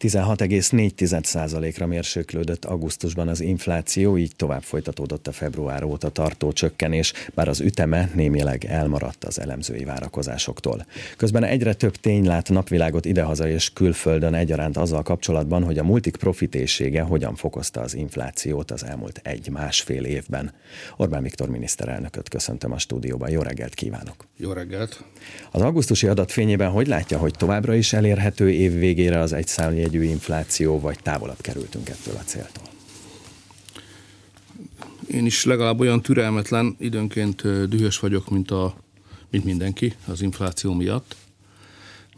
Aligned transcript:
16,4%-ra 0.00 1.86
mérséklődött 1.86 2.64
augusztusban 2.64 3.28
az 3.28 3.40
infláció, 3.40 4.18
így 4.18 4.36
tovább 4.36 4.62
folytatódott 4.62 5.26
a 5.26 5.32
február 5.32 5.82
óta 5.82 6.08
tartó 6.08 6.52
csökkenés, 6.52 7.12
bár 7.34 7.48
az 7.48 7.60
üteme 7.60 8.10
némileg 8.14 8.64
elmaradt 8.64 9.24
az 9.24 9.40
elemzői 9.40 9.84
várakozásoktól. 9.84 10.86
Közben 11.16 11.44
egyre 11.44 11.74
több 11.74 11.96
tény 11.96 12.26
lát 12.26 12.48
napvilágot 12.48 13.04
idehaza 13.04 13.48
és 13.48 13.72
külföldön 13.72 14.34
egyaránt 14.34 14.76
azzal 14.76 15.02
kapcsolatban, 15.02 15.64
hogy 15.64 15.78
a 15.78 15.84
multik 15.84 16.16
profitészsége 16.16 17.02
hogyan 17.02 17.34
fokozta 17.34 17.80
az 17.80 17.94
inflációt 17.94 18.70
az 18.70 18.84
elmúlt 18.84 19.20
egy-másfél 19.24 20.04
évben. 20.04 20.52
Orbán 20.96 21.22
Viktor 21.22 21.48
miniszterelnököt 21.48 22.28
köszöntöm 22.28 22.72
a 22.72 22.78
stúdióban. 22.78 23.30
Jó 23.30 23.42
reggelt 23.42 23.74
kívánok! 23.74 24.26
Jó 24.36 24.52
reggelt! 24.52 25.04
Az 25.50 25.60
augusztusi 25.60 26.06
adat 26.06 26.32
fényében 26.32 26.70
hogy 26.70 26.86
látja, 26.86 27.18
hogy 27.18 27.34
továbbra 27.38 27.74
is 27.74 27.92
elérhető 27.92 28.50
év 28.50 28.78
végére 28.78 29.18
az 29.18 29.32
egy 29.32 29.46
jegyű 29.90 30.04
infláció, 30.04 30.80
vagy 30.80 30.98
távolabb 31.02 31.40
kerültünk 31.40 31.88
ettől 31.88 32.16
a 32.16 32.24
céltól? 32.24 32.64
Én 35.10 35.26
is 35.26 35.44
legalább 35.44 35.80
olyan 35.80 36.02
türelmetlen, 36.02 36.76
időnként 36.78 37.68
dühös 37.68 37.98
vagyok, 37.98 38.30
mint, 38.30 38.50
a, 38.50 38.74
mint 39.30 39.44
mindenki 39.44 39.94
az 40.06 40.22
infláció 40.22 40.72
miatt, 40.72 41.16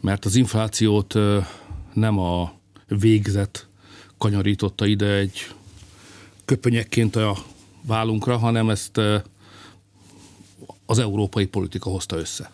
mert 0.01 0.25
az 0.25 0.35
inflációt 0.35 1.13
nem 1.93 2.19
a 2.19 2.53
végzet 2.87 3.67
kanyarította 4.17 4.85
ide 4.85 5.13
egy 5.13 5.47
köpönyekként 6.45 7.15
a 7.15 7.37
vállunkra, 7.81 8.37
hanem 8.37 8.69
ezt 8.69 9.01
az 10.85 10.99
európai 10.99 11.45
politika 11.45 11.89
hozta 11.89 12.15
össze. 12.17 12.51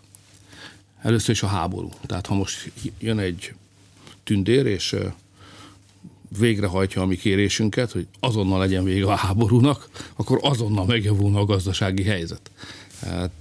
Először 1.01 1.29
is 1.29 1.43
a 1.43 1.47
háború. 1.47 1.89
Tehát 2.05 2.25
ha 2.25 2.35
most 2.35 2.71
jön 2.99 3.19
egy 3.19 3.53
tündér, 4.29 4.65
és 4.65 4.95
végrehajtja 6.39 7.01
a 7.01 7.05
mi 7.05 7.15
kérésünket, 7.15 7.91
hogy 7.91 8.07
azonnal 8.19 8.59
legyen 8.59 8.83
vége 8.83 9.05
a 9.05 9.15
háborúnak, 9.15 9.89
akkor 10.15 10.39
azonnal 10.41 10.85
megjavulna 10.85 11.39
a 11.39 11.45
gazdasági 11.45 12.03
helyzet. 12.03 12.51
Hát, 13.01 13.31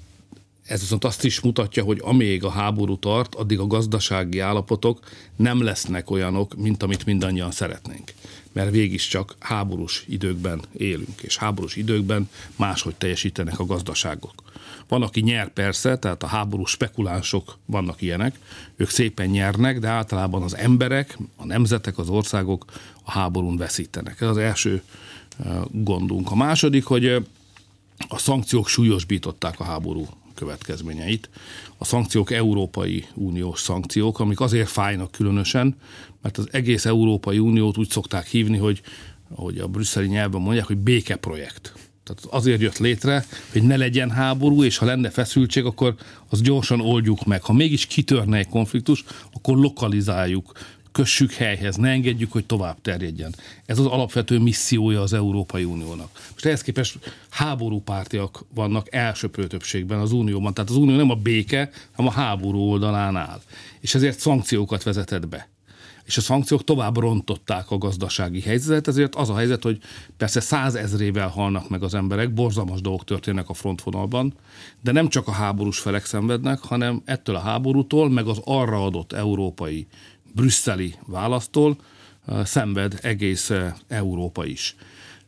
ez 0.65 0.81
viszont 0.81 1.05
azt 1.05 1.25
is 1.25 1.41
mutatja, 1.41 1.85
hogy 1.85 2.01
amíg 2.03 2.45
a 2.45 2.51
háború 2.51 2.99
tart, 2.99 3.35
addig 3.35 3.59
a 3.59 3.67
gazdasági 3.67 4.39
állapotok 4.39 5.01
nem 5.37 5.63
lesznek 5.63 6.11
olyanok, 6.11 6.57
mint 6.57 6.83
amit 6.83 7.05
mindannyian 7.05 7.51
szeretnénk. 7.51 8.13
Mert 8.53 9.09
csak 9.09 9.37
háborús 9.39 10.05
időkben 10.07 10.61
élünk, 10.77 11.21
és 11.23 11.37
háborús 11.37 11.77
időkben 11.77 12.29
máshogy 12.57 12.95
teljesítenek 12.95 13.59
a 13.59 13.67
gazdaságok. 13.67 14.43
Van, 14.89 15.03
aki 15.03 15.21
nyer 15.21 15.53
persze, 15.53 15.99
tehát 15.99 16.23
a 16.23 16.27
háború 16.27 16.65
spekulánsok 16.65 17.59
vannak 17.67 18.03
ilyenek, 18.03 18.39
ők 18.77 18.89
szépen 18.89 19.27
nyernek, 19.29 19.79
de 19.79 19.89
általában 19.89 20.43
az 20.43 20.57
emberek, 20.57 21.19
a 21.37 21.45
nemzetek, 21.45 21.99
az 21.99 22.09
országok 22.09 22.65
a 23.03 23.11
háborún 23.11 23.57
veszítenek. 23.57 24.21
Ez 24.21 24.29
az 24.29 24.37
első 24.37 24.83
gondunk. 25.71 26.31
A 26.31 26.35
második, 26.35 26.85
hogy 26.85 27.07
a 28.09 28.19
szankciók 28.19 28.69
súlyosbították 28.69 29.61
a 29.61 29.65
háború 29.65 30.07
következményeit. 30.35 31.31
A 31.79 31.85
szankciók 31.85 32.31
Európai 32.31 33.07
Uniós 33.15 33.61
szankciók, 33.61 34.21
amik 34.21 34.41
azért 34.41 34.69
fájnak 34.69 35.11
különösen, 35.11 35.77
mert 36.23 36.39
az 36.39 36.49
egész 36.51 36.85
Európai 36.85 37.39
Uniót 37.39 37.79
úgy 37.79 37.91
szokták 37.91 38.27
hívni, 38.27 38.57
hogy 38.57 38.83
ahogy 39.35 39.59
a 39.59 39.67
brüsszeli 39.67 40.07
nyelven 40.07 40.41
mondják, 40.41 40.67
hogy 40.67 40.77
békeprojekt. 40.77 41.88
Tehát 42.09 42.35
azért 42.35 42.61
jött 42.61 42.79
létre, 42.79 43.25
hogy 43.53 43.63
ne 43.63 43.77
legyen 43.77 44.11
háború, 44.11 44.65
és 44.65 44.77
ha 44.77 44.87
lenne 44.87 45.11
feszültség, 45.11 45.65
akkor 45.65 45.95
az 46.29 46.41
gyorsan 46.41 46.81
oldjuk 46.81 47.25
meg. 47.25 47.43
Ha 47.43 47.53
mégis 47.53 47.87
kitörne 47.87 48.37
egy 48.37 48.49
konfliktus, 48.49 49.05
akkor 49.33 49.57
lokalizáljuk, 49.57 50.53
kössük 50.93 51.33
helyhez, 51.33 51.77
ne 51.77 51.89
engedjük, 51.89 52.33
hogy 52.33 52.45
tovább 52.47 52.81
terjedjen. 52.83 53.35
Ez 53.67 53.79
az 53.79 53.87
alapvető 53.87 54.39
missziója 54.39 55.01
az 55.01 55.13
Európai 55.13 55.65
Uniónak. 55.65 56.11
Most 56.33 56.47
ehhez 56.47 56.63
képest 56.63 56.99
háborúpártiak 57.31 58.45
vannak 58.55 58.95
elsőprő 58.95 59.47
többségben 59.47 59.99
az 59.99 60.13
Unióban. 60.13 60.55
Tehát 60.55 60.71
az 60.71 60.77
Unió 60.77 60.97
nem 60.97 61.11
a 61.11 61.15
béke, 61.15 61.71
hanem 61.93 62.13
a 62.13 62.15
háború 62.15 62.59
oldalán 62.59 63.17
áll. 63.17 63.41
És 63.81 63.95
ezért 63.95 64.19
szankciókat 64.19 64.83
vezetett 64.83 65.29
be 65.29 65.49
és 66.09 66.17
a 66.17 66.21
szankciók 66.21 66.65
tovább 66.65 66.97
rontották 66.97 67.71
a 67.71 67.79
gazdasági 67.79 68.41
helyzetet, 68.41 68.89
ezért 68.89 69.15
az 69.15 69.31
a 69.31 69.37
helyzet, 69.37 69.63
hogy 69.63 69.79
persze 70.17 70.41
százezrével 70.41 71.29
halnak 71.29 71.69
meg 71.69 71.83
az 71.83 71.95
emberek, 71.95 72.35
borzalmas 72.35 72.81
dolgok 72.81 73.05
történnek 73.05 73.49
a 73.49 73.55
frontvonalban, 73.55 74.35
de 74.81 74.93
nem 74.93 75.09
csak 75.09 75.29
a 75.29 75.33
háborús 75.33 75.79
felek 75.79 76.05
szenvednek, 76.05 76.59
hanem 76.59 77.03
ettől 77.05 77.37
a 77.37 77.41
háborútól, 77.41 78.11
meg 78.11 78.27
az 78.27 78.41
arra 78.45 78.85
adott 78.85 79.13
európai, 79.13 79.87
brüsszeli 80.35 80.95
választól 81.07 81.77
szenved 82.45 82.99
egész 83.03 83.53
Európa 83.89 84.45
is. 84.45 84.77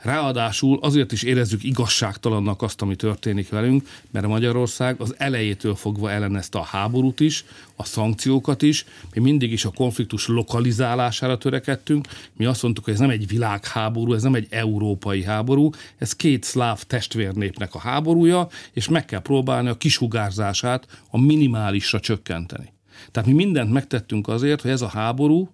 Ráadásul 0.03 0.79
azért 0.83 1.13
is 1.13 1.23
érezzük 1.23 1.65
igazságtalannak 1.65 2.63
azt, 2.63 2.83
ami 2.83 2.97
történik 2.97 3.49
velünk, 3.49 3.89
mert 4.11 4.27
Magyarország 4.27 5.01
az 5.01 5.15
elejétől 5.19 5.75
fogva 5.75 6.11
ellenezte 6.11 6.59
a 6.59 6.63
háborút 6.63 7.21
is, 7.21 7.45
a 7.77 7.85
szankciókat 7.85 8.63
is, 8.63 8.85
mi 9.15 9.21
mindig 9.21 9.53
is 9.53 9.65
a 9.65 9.71
konfliktus 9.71 10.27
lokalizálására 10.27 11.39
törekedtünk, 11.39 12.09
mi 12.33 12.45
azt 12.45 12.63
mondtuk, 12.63 12.85
hogy 12.85 12.93
ez 12.93 13.01
nem 13.01 13.11
egy 13.11 13.27
világháború, 13.27 14.13
ez 14.13 14.23
nem 14.23 14.35
egy 14.35 14.47
európai 14.51 15.25
háború, 15.25 15.71
ez 15.99 16.17
két 16.17 16.45
szláv 16.45 16.83
testvérnépnek 16.83 17.75
a 17.75 17.79
háborúja, 17.79 18.49
és 18.73 18.89
meg 18.89 19.05
kell 19.05 19.21
próbálni 19.21 19.69
a 19.69 19.77
kisugárzását 19.77 20.87
a 21.11 21.19
minimálisra 21.19 22.01
csökkenteni. 22.01 22.73
Tehát 23.11 23.29
mi 23.29 23.35
mindent 23.35 23.73
megtettünk 23.73 24.29
azért, 24.29 24.61
hogy 24.61 24.71
ez 24.71 24.83
a 24.83 24.89
háború 24.89 25.51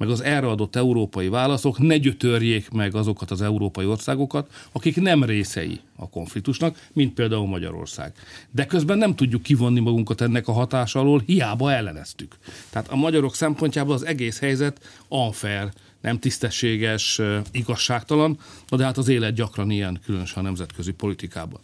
meg 0.00 0.08
az 0.08 0.20
erre 0.20 0.46
adott 0.46 0.76
európai 0.76 1.28
válaszok 1.28 1.78
ne 1.78 1.96
gyötörjék 1.96 2.70
meg 2.70 2.94
azokat 2.94 3.30
az 3.30 3.42
európai 3.42 3.86
országokat, 3.86 4.50
akik 4.72 5.00
nem 5.00 5.24
részei 5.24 5.80
a 5.96 6.08
konfliktusnak, 6.08 6.88
mint 6.92 7.14
például 7.14 7.46
Magyarország. 7.46 8.12
De 8.50 8.66
közben 8.66 8.98
nem 8.98 9.14
tudjuk 9.14 9.42
kivonni 9.42 9.80
magunkat 9.80 10.20
ennek 10.20 10.48
a 10.48 10.52
hatás 10.52 10.94
alól, 10.94 11.22
hiába 11.26 11.72
elleneztük. 11.72 12.36
Tehát 12.70 12.88
a 12.88 12.96
magyarok 12.96 13.34
szempontjából 13.34 13.94
az 13.94 14.06
egész 14.06 14.38
helyzet 14.38 15.04
unfair, 15.08 15.68
nem 16.00 16.18
tisztességes, 16.18 17.20
igazságtalan, 17.50 18.38
de 18.68 18.84
hát 18.84 18.98
az 18.98 19.08
élet 19.08 19.34
gyakran 19.34 19.70
ilyen, 19.70 20.00
különösen 20.04 20.38
a 20.38 20.46
nemzetközi 20.46 20.92
politikában. 20.92 21.60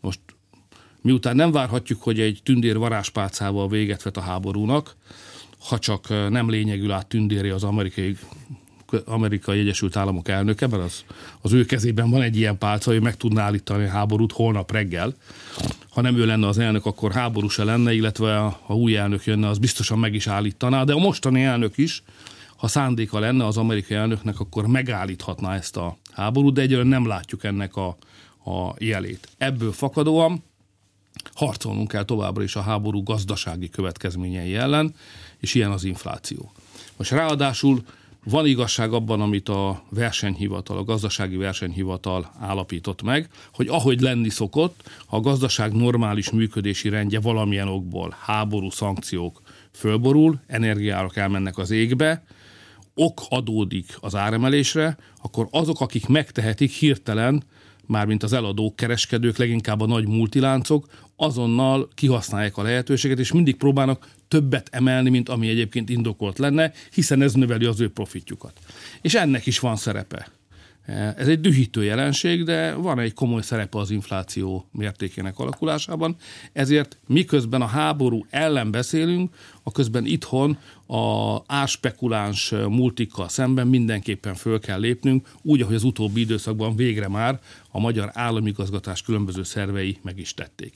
Most 0.00 0.20
miután 1.00 1.36
nem 1.36 1.52
várhatjuk, 1.52 2.02
hogy 2.02 2.20
egy 2.20 2.40
tündér 2.42 2.78
varázspálcával 2.78 3.68
véget 3.68 4.02
vet 4.02 4.16
a 4.16 4.20
háborúnak, 4.20 4.96
ha 5.68 5.78
csak 5.78 6.08
nem 6.08 6.50
lényegül 6.50 6.92
át 6.92 7.06
tündéri 7.06 7.48
az 7.48 7.64
amerikai 7.64 8.16
amerikai 9.04 9.58
Egyesült 9.58 9.96
Államok 9.96 10.28
elnöke, 10.28 10.66
mert 10.66 10.82
az, 10.82 11.04
az 11.40 11.52
ő 11.52 11.64
kezében 11.64 12.10
van 12.10 12.22
egy 12.22 12.36
ilyen 12.36 12.58
pálca, 12.58 12.90
hogy 12.90 13.02
meg 13.02 13.16
tudná 13.16 13.42
állítani 13.42 13.84
a 13.84 13.88
háborút 13.88 14.32
holnap 14.32 14.72
reggel. 14.72 15.14
Ha 15.88 16.00
nem 16.00 16.16
ő 16.16 16.26
lenne 16.26 16.46
az 16.46 16.58
elnök, 16.58 16.86
akkor 16.86 17.12
háború 17.12 17.48
se 17.48 17.64
lenne, 17.64 17.94
illetve 17.94 18.36
ha 18.36 18.74
új 18.74 18.96
elnök 18.96 19.24
jönne, 19.24 19.48
az 19.48 19.58
biztosan 19.58 19.98
meg 19.98 20.14
is 20.14 20.26
állítaná, 20.26 20.84
de 20.84 20.92
a 20.92 20.98
mostani 20.98 21.42
elnök 21.42 21.78
is, 21.78 22.02
ha 22.56 22.66
szándéka 22.68 23.18
lenne 23.18 23.46
az 23.46 23.56
amerikai 23.56 23.96
elnöknek, 23.96 24.40
akkor 24.40 24.66
megállíthatná 24.66 25.54
ezt 25.54 25.76
a 25.76 25.96
háborút, 26.12 26.54
de 26.54 26.60
egyelőre 26.60 26.88
nem 26.88 27.06
látjuk 27.06 27.44
ennek 27.44 27.76
a, 27.76 27.96
a 28.44 28.74
jelét. 28.78 29.28
Ebből 29.38 29.72
fakadóan 29.72 30.42
harcolnunk 31.34 31.88
kell 31.88 32.04
továbbra 32.04 32.42
is 32.42 32.56
a 32.56 32.60
háború 32.60 33.02
gazdasági 33.02 33.68
következményei 33.68 34.54
ellen, 34.54 34.94
és 35.44 35.54
ilyen 35.54 35.70
az 35.70 35.84
infláció. 35.84 36.52
Most 36.96 37.10
ráadásul 37.10 37.82
van 38.24 38.46
igazság 38.46 38.92
abban, 38.92 39.20
amit 39.20 39.48
a 39.48 39.82
versenyhivatal, 39.90 40.76
a 40.78 40.84
gazdasági 40.84 41.36
versenyhivatal 41.36 42.32
állapított 42.40 43.02
meg, 43.02 43.28
hogy 43.52 43.68
ahogy 43.68 44.00
lenni 44.00 44.28
szokott, 44.28 44.90
ha 45.06 45.16
a 45.16 45.20
gazdaság 45.20 45.72
normális 45.72 46.30
működési 46.30 46.88
rendje 46.88 47.20
valamilyen 47.20 47.68
okból, 47.68 48.16
háború, 48.20 48.70
szankciók 48.70 49.42
fölborul, 49.72 50.40
energiárak 50.46 51.16
elmennek 51.16 51.58
az 51.58 51.70
égbe, 51.70 52.24
ok 52.94 53.20
adódik 53.28 53.96
az 54.00 54.14
áremelésre, 54.14 54.96
akkor 55.22 55.48
azok, 55.50 55.80
akik 55.80 56.06
megtehetik 56.06 56.70
hirtelen, 56.70 57.42
mármint 57.86 58.22
az 58.22 58.32
eladók, 58.32 58.76
kereskedők, 58.76 59.36
leginkább 59.36 59.80
a 59.80 59.86
nagy 59.86 60.06
multiláncok, 60.06 60.86
azonnal 61.16 61.88
kihasználják 61.94 62.56
a 62.56 62.62
lehetőséget, 62.62 63.18
és 63.18 63.32
mindig 63.32 63.56
próbálnak 63.56 64.08
többet 64.34 64.68
emelni, 64.72 65.10
mint 65.10 65.28
ami 65.28 65.48
egyébként 65.48 65.88
indokolt 65.88 66.38
lenne, 66.38 66.72
hiszen 66.92 67.22
ez 67.22 67.32
növeli 67.32 67.64
az 67.64 67.80
ő 67.80 67.90
profitjukat. 67.90 68.58
És 69.00 69.14
ennek 69.14 69.46
is 69.46 69.58
van 69.58 69.76
szerepe. 69.76 70.28
Ez 71.16 71.28
egy 71.28 71.40
dühítő 71.40 71.84
jelenség, 71.84 72.44
de 72.44 72.74
van 72.74 72.98
egy 72.98 73.14
komoly 73.14 73.42
szerepe 73.42 73.78
az 73.78 73.90
infláció 73.90 74.68
mértékének 74.72 75.38
alakulásában, 75.38 76.16
ezért 76.52 76.96
miközben 77.06 77.62
a 77.62 77.66
háború 77.66 78.26
ellen 78.30 78.70
beszélünk, 78.70 79.34
a 79.62 79.72
közben 79.72 80.06
itthon 80.06 80.58
a 80.86 81.38
árspekuláns 81.46 82.50
multikkal 82.68 83.28
szemben 83.28 83.66
mindenképpen 83.66 84.34
föl 84.34 84.60
kell 84.60 84.80
lépnünk, 84.80 85.28
úgy, 85.42 85.60
ahogy 85.60 85.74
az 85.74 85.84
utóbbi 85.84 86.20
időszakban 86.20 86.76
végre 86.76 87.08
már 87.08 87.40
a 87.70 87.80
magyar 87.80 88.10
államigazgatás 88.12 89.02
különböző 89.02 89.42
szervei 89.42 89.98
meg 90.02 90.18
is 90.18 90.34
tették. 90.34 90.72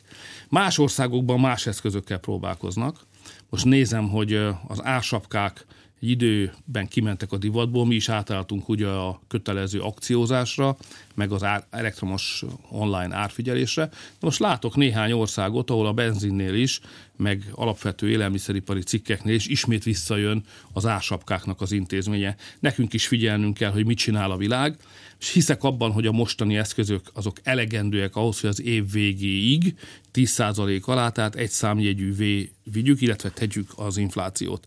Más 0.49 0.79
országokban 0.79 1.41
más 1.41 1.67
eszközökkel 1.67 2.19
próbálkoznak. 2.19 3.07
Most 3.51 3.65
nézem, 3.65 4.09
hogy 4.09 4.35
az 4.69 4.85
ársapkák 4.85 5.67
egy 6.01 6.11
időben 6.11 6.89
kimentek 6.89 7.33
a 7.33 7.37
divatból, 7.37 7.87
mi 7.87 7.95
is 7.95 8.09
átálltunk 8.09 8.69
ugye 8.69 8.87
a 8.87 9.21
kötelező 9.29 9.81
akciózásra, 9.81 10.77
meg 11.15 11.33
az 11.33 11.43
ár, 11.43 11.67
elektromos 11.71 12.45
online 12.71 13.17
árfigyelésre. 13.17 13.87
De 13.87 13.97
most 14.21 14.39
látok 14.39 14.77
néhány 14.77 15.13
országot, 15.13 15.71
ahol 15.71 15.87
a 15.87 15.93
benzinnél 15.93 16.55
is, 16.55 16.81
meg 17.17 17.51
alapvető 17.55 18.11
élelmiszeripari 18.11 18.83
cikkeknél 18.83 19.35
is 19.35 19.47
ismét 19.47 19.85
visszajön 19.85 20.45
az 20.73 20.87
ársapkáknak 20.87 21.61
az 21.61 21.73
intézménye. 21.73 22.37
Nekünk 22.61 22.93
is 22.93 23.07
figyelnünk 23.07 23.57
kell, 23.57 23.71
hogy 23.71 23.87
mit 23.87 23.99
csinál 23.99 24.31
a 24.31 24.37
világ, 24.37 24.77
és 25.21 25.33
hiszek 25.33 25.63
abban, 25.63 25.93
hogy 25.93 26.07
a 26.07 26.13
mostani 26.13 26.57
eszközök 26.57 27.11
azok 27.15 27.37
elegendőek 27.43 28.17
ahhoz, 28.17 28.41
hogy 28.41 28.51
az 28.51 28.63
év 28.63 28.91
végéig 28.91 29.75
10% 30.15 30.85
alá, 30.85 31.09
tehát 31.09 31.35
egy 31.35 31.51
számjegyű 31.51 32.13
V 32.13 32.49
vigyük, 32.73 33.01
illetve 33.01 33.31
tegyük 33.31 33.71
az 33.77 33.97
inflációt. 33.97 34.67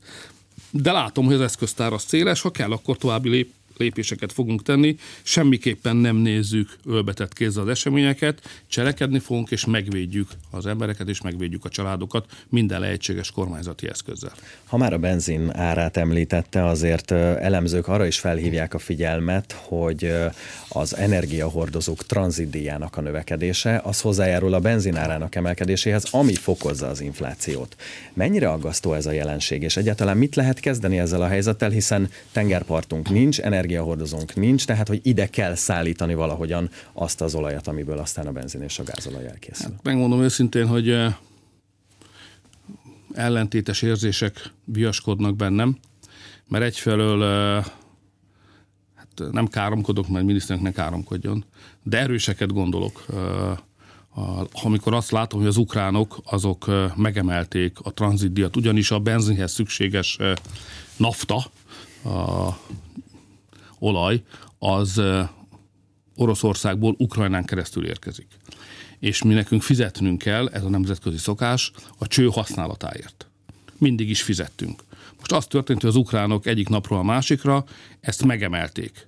De 0.72 0.92
látom, 0.92 1.26
hogy 1.26 1.34
az 1.34 1.42
eszköztár 1.42 1.94
az 1.94 2.04
széles, 2.08 2.42
ha 2.42 2.52
kell, 2.52 2.72
akkor 2.72 2.98
további 2.98 3.30
lép, 3.30 3.54
lépéseket 3.82 4.32
fogunk 4.32 4.64
tenni, 4.64 4.96
semmiképpen 5.22 5.96
nem 5.96 6.16
nézzük 6.16 6.78
ölbetett 6.86 7.34
kézzel 7.34 7.64
az 7.64 7.70
eseményeket, 7.70 8.42
cselekedni 8.68 9.20
fogunk, 9.20 9.52
és 9.52 9.66
megvédjük 9.66 10.30
az 10.50 10.66
embereket, 10.66 11.10
és 11.10 11.22
megvédjük 11.22 11.66
a 11.66 11.70
családokat 11.70 12.26
minden 12.50 12.80
lehetséges 12.80 13.32
kormányzati 13.32 13.88
eszközzel. 13.88 14.34
Ha 14.66 14.78
már 14.78 14.94
a 14.94 14.98
benzin 14.98 15.52
árát 15.56 15.98
említette, 15.98 16.66
azért 16.66 17.12
elemzők 17.12 17.88
arra 17.88 18.06
is 18.06 18.20
felhívják 18.20 18.74
a 18.74 18.80
figyelmet, 18.80 19.52
hogy 19.52 20.14
az 20.70 20.96
energiahordozók 20.96 22.06
tranzitdíjának 22.06 22.98
a 22.98 23.02
növekedése, 23.02 23.82
az 23.84 24.02
hozzájárul 24.02 24.54
a 24.54 24.60
benzinárának 24.60 25.36
emelkedéséhez, 25.36 26.08
ami 26.12 26.34
fokozza 26.34 26.88
az 26.88 27.02
inflációt. 27.02 27.76
Mennyire 28.14 28.50
aggasztó 28.50 28.94
ez 28.94 29.06
a 29.06 29.12
jelenség, 29.12 29.62
és 29.62 29.78
egyáltalán 29.78 30.18
mit 30.18 30.36
lehet 30.36 30.60
kezdeni 30.60 31.00
ezzel 31.00 31.22
a 31.22 31.28
helyzettel, 31.28 31.70
hiszen 31.70 32.10
tengerpartunk 32.32 33.10
nincs, 33.10 33.40
energia 33.40 33.71
energiahordozónk 33.72 34.36
nincs, 34.36 34.66
tehát 34.66 34.88
hogy 34.88 35.00
ide 35.04 35.28
kell 35.28 35.56
szállítani 35.56 36.14
valahogyan 36.14 36.70
azt 36.94 37.22
az 37.22 37.36
olajat, 37.36 37.68
amiből 37.68 37.98
aztán 37.98 38.28
a 38.28 38.32
benzin 38.32 38.62
és 38.62 38.80
a 38.80 38.84
gázolaj 38.84 39.28
elkészül. 39.28 39.72
Hát 39.72 39.84
megmondom 39.84 40.22
őszintén, 40.22 40.68
hogy 40.68 40.98
ellentétes 43.14 43.82
érzések 43.82 44.52
viaskodnak 44.66 45.36
bennem, 45.36 45.78
mert 46.48 46.64
egyfelől 46.64 47.22
hát 48.96 49.32
nem 49.32 49.48
káromkodok, 49.48 50.08
mert 50.08 50.26
miniszternek 50.26 50.66
ne 50.66 50.72
káromkodjon, 50.72 51.46
de 51.84 51.98
erőseket 52.00 52.54
gondolok. 52.54 53.06
Amikor 54.64 54.94
azt 54.94 55.12
látom, 55.12 55.40
hogy 55.40 55.48
az 55.48 55.58
ukránok 55.58 56.22
azok 56.24 56.72
megemelték 56.96 57.78
a 57.84 57.94
tranzitdiat, 57.94 58.56
ugyanis 58.56 58.92
a 58.92 59.00
benzinhez 59.00 59.52
szükséges 59.52 60.18
nafta, 60.98 61.36
a 62.04 62.58
olaj 63.82 64.24
az 64.60 65.02
Oroszországból 66.16 66.96
Ukrajnán 66.98 67.46
keresztül 67.46 67.86
érkezik. 67.86 68.28
És 69.00 69.24
mi 69.24 69.34
nekünk 69.34 69.62
fizetnünk 69.62 70.18
kell, 70.18 70.48
ez 70.48 70.64
a 70.64 70.70
nemzetközi 70.70 71.18
szokás, 71.18 71.72
a 71.98 72.08
cső 72.08 72.28
használatáért. 72.28 73.30
Mindig 73.78 74.10
is 74.10 74.22
fizettünk. 74.22 74.84
Most 75.18 75.32
az 75.32 75.46
történt, 75.46 75.82
hogy 75.82 75.90
az 75.90 75.96
ukránok 75.96 76.46
egyik 76.46 76.70
napról 76.70 77.00
a 77.00 77.04
másikra 77.04 77.64
ezt 78.00 78.26
megemelték. 78.26 79.08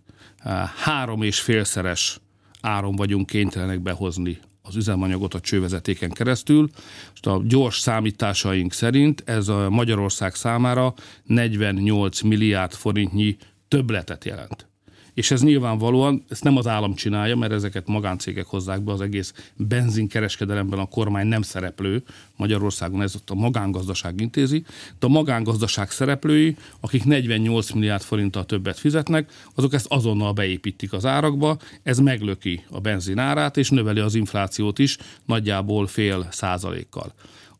Három 0.83 1.21
és 1.21 1.39
félszeres 1.39 2.19
áron 2.61 2.95
vagyunk 2.95 3.25
kénytelenek 3.25 3.79
behozni 3.79 4.39
az 4.61 4.75
üzemanyagot 4.75 5.33
a 5.33 5.39
csővezetéken 5.39 6.11
keresztül. 6.11 6.69
Most 7.09 7.25
a 7.27 7.41
gyors 7.45 7.79
számításaink 7.79 8.73
szerint 8.73 9.23
ez 9.25 9.47
a 9.47 9.69
Magyarország 9.69 10.35
számára 10.35 10.93
48 11.23 12.21
milliárd 12.21 12.71
forintnyi 12.71 13.37
többletet 13.73 14.25
jelent. 14.25 14.67
És 15.13 15.31
ez 15.31 15.41
nyilvánvalóan, 15.41 16.23
ezt 16.29 16.43
nem 16.43 16.57
az 16.57 16.67
állam 16.67 16.93
csinálja, 16.93 17.35
mert 17.35 17.51
ezeket 17.51 17.87
magáncégek 17.87 18.45
hozzák 18.45 18.81
be, 18.81 18.91
az 18.91 19.01
egész 19.01 19.33
benzinkereskedelemben 19.55 20.79
a 20.79 20.85
kormány 20.85 21.27
nem 21.27 21.41
szereplő, 21.41 22.03
Magyarországon 22.35 23.01
ez 23.01 23.15
ott 23.15 23.29
a 23.29 23.33
magángazdaság 23.33 24.19
intézi, 24.21 24.65
de 24.99 25.05
a 25.05 25.09
magángazdaság 25.09 25.91
szereplői, 25.91 26.55
akik 26.79 27.03
48 27.03 27.71
milliárd 27.71 28.01
forinttal 28.01 28.45
többet 28.45 28.79
fizetnek, 28.79 29.31
azok 29.55 29.73
ezt 29.73 29.87
azonnal 29.89 30.33
beépítik 30.33 30.93
az 30.93 31.05
árakba, 31.05 31.57
ez 31.83 31.99
meglöki 31.99 32.63
a 32.69 32.79
benzin 32.79 33.17
árát, 33.17 33.57
és 33.57 33.69
növeli 33.69 33.99
az 33.99 34.15
inflációt 34.15 34.79
is 34.79 34.97
nagyjából 35.25 35.87
fél 35.87 36.27
százalékkal. 36.31 37.13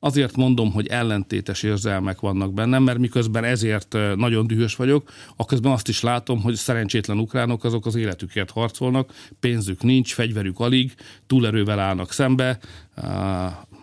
Azért 0.04 0.36
mondom, 0.36 0.72
hogy 0.72 0.88
ellentétes 0.88 1.64
érzelmek 1.64 2.20
vannak 2.20 2.54
bennem, 2.54 2.84
mert 2.84 2.98
miközben 2.98 3.44
ezért 3.44 3.98
nagyon 4.16 4.48
dühös 4.48 4.76
vagyok, 4.76 5.12
aközben 5.36 5.72
azt 5.72 5.88
is 5.88 6.02
látom, 6.02 6.42
hogy 6.42 6.56
szerencsétlen 6.56 7.20
ukránok 7.20 7.64
azok 7.64 7.86
az 7.86 7.96
életükért 7.96 8.52
harcolnak, 8.52 9.14
pénzük 9.40 9.84
nincs, 9.84 10.14
fegyverük 10.14 10.60
alig, 10.60 10.94
túlerővel 11.28 11.80
állnak 11.80 12.12
szembe, 12.12 12.60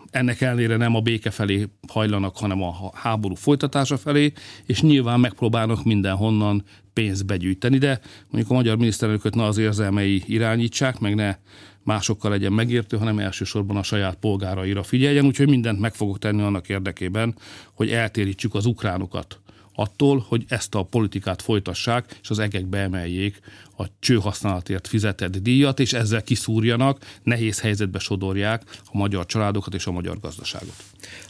ennek 0.09 0.41
ellenére 0.41 0.77
nem 0.77 0.95
a 0.95 1.01
béke 1.01 1.29
felé 1.29 1.67
hajlanak, 1.87 2.37
hanem 2.37 2.61
a 2.61 2.91
háború 2.93 3.35
folytatása 3.35 3.97
felé, 3.97 4.31
és 4.65 4.81
nyilván 4.81 5.19
megpróbálnak 5.19 5.83
mindenhonnan 5.83 6.63
pénzt 6.93 7.25
begyűjteni, 7.25 7.77
de 7.77 7.99
mondjuk 8.29 8.51
a 8.51 8.55
magyar 8.55 8.77
miniszterelnököt 8.77 9.35
ne 9.35 9.43
az 9.43 9.57
érzelmei 9.57 10.23
irányítsák, 10.25 10.99
meg 10.99 11.15
ne 11.15 11.35
másokkal 11.83 12.31
legyen 12.31 12.53
megértő, 12.53 12.97
hanem 12.97 13.19
elsősorban 13.19 13.77
a 13.77 13.83
saját 13.83 14.15
polgáraira 14.15 14.83
figyeljen, 14.83 15.25
úgyhogy 15.25 15.49
mindent 15.49 15.79
meg 15.79 15.93
fogok 15.93 16.19
tenni 16.19 16.41
annak 16.41 16.69
érdekében, 16.69 17.35
hogy 17.73 17.91
eltérítsük 17.91 18.55
az 18.55 18.65
ukránokat 18.65 19.39
attól, 19.75 20.25
hogy 20.27 20.45
ezt 20.47 20.75
a 20.75 20.83
politikát 20.83 21.41
folytassák, 21.41 22.19
és 22.21 22.29
az 22.29 22.39
egekbe 22.39 22.77
emeljék 22.77 23.39
a 23.81 23.87
csőhasználatért 23.99 24.87
fizetett 24.87 25.37
díjat, 25.37 25.79
és 25.79 25.93
ezzel 25.93 26.23
kiszúrjanak, 26.23 27.05
nehéz 27.23 27.61
helyzetbe 27.61 27.99
sodorják 27.99 28.61
a 28.85 28.97
magyar 28.97 29.25
családokat 29.25 29.73
és 29.73 29.85
a 29.85 29.91
magyar 29.91 30.19
gazdaságot. 30.19 30.73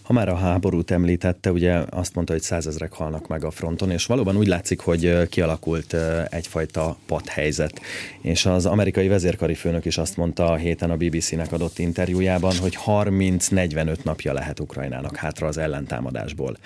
Ha 0.02 0.14
már 0.14 0.30
a 0.30 0.36
háborút 0.36 0.92
említette, 0.92 1.52
ugye 1.52 1.84
azt 1.90 2.16
mondta, 2.16 2.34
hogy 2.34 2.42
százezrek 2.42 2.94
halnak 2.94 3.28
meg 3.28 3.44
a 3.44 3.52
fronton, 3.52 3.92
és 3.92 4.06
valóban 4.06 4.38
úgy 4.38 4.48
látszik, 4.48 4.80
hogy 4.80 5.30
kialakult 5.30 5.96
egyfajta 6.30 6.98
padhelyzet. 7.06 7.82
És 8.22 8.46
az 8.46 8.66
amerikai 8.66 9.08
vezérkari 9.08 9.54
főnök 9.54 9.86
is 9.86 9.98
azt 9.98 10.18
mondta 10.18 10.46
a 10.46 10.56
héten 10.56 10.92
a 10.92 10.96
BBC-nek 10.96 11.52
adott 11.52 11.80
interjújában, 11.80 12.58
hogy 12.58 12.78
30-45 12.86 14.04
napja 14.04 14.34
lehet 14.34 14.60
Ukrajnának 14.60 15.16
hátra 15.16 15.48
az 15.48 15.58
ellentámadásból. 15.58 16.58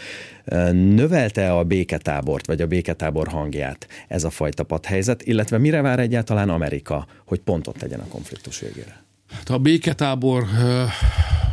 Növelte 0.72 1.54
a 1.54 1.64
béketábort, 1.64 2.46
vagy 2.46 2.62
a 2.62 2.68
béketábor 2.68 3.28
hangját 3.28 3.88
ez 4.08 4.24
a 4.24 4.30
fajta 4.30 4.64
padhelyzet, 4.64 5.22
illetve 5.22 5.58
mire 5.58 5.75
vár 5.82 6.00
egyáltalán 6.00 6.50
Amerika, 6.50 7.08
hogy 7.26 7.40
pontot 7.40 7.78
tegyen 7.78 8.00
a 8.00 8.08
konfliktus 8.08 8.60
végére? 8.60 9.04
Hát 9.30 9.50
a 9.50 9.58
béketábor 9.58 10.46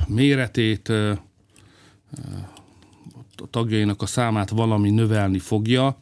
méretét 0.07 0.89
a 3.37 3.51
tagjainak 3.51 4.03
a 4.03 4.07
számát 4.07 4.51
valami 4.51 4.91
növelni 4.91 5.39
fogja, 5.39 5.99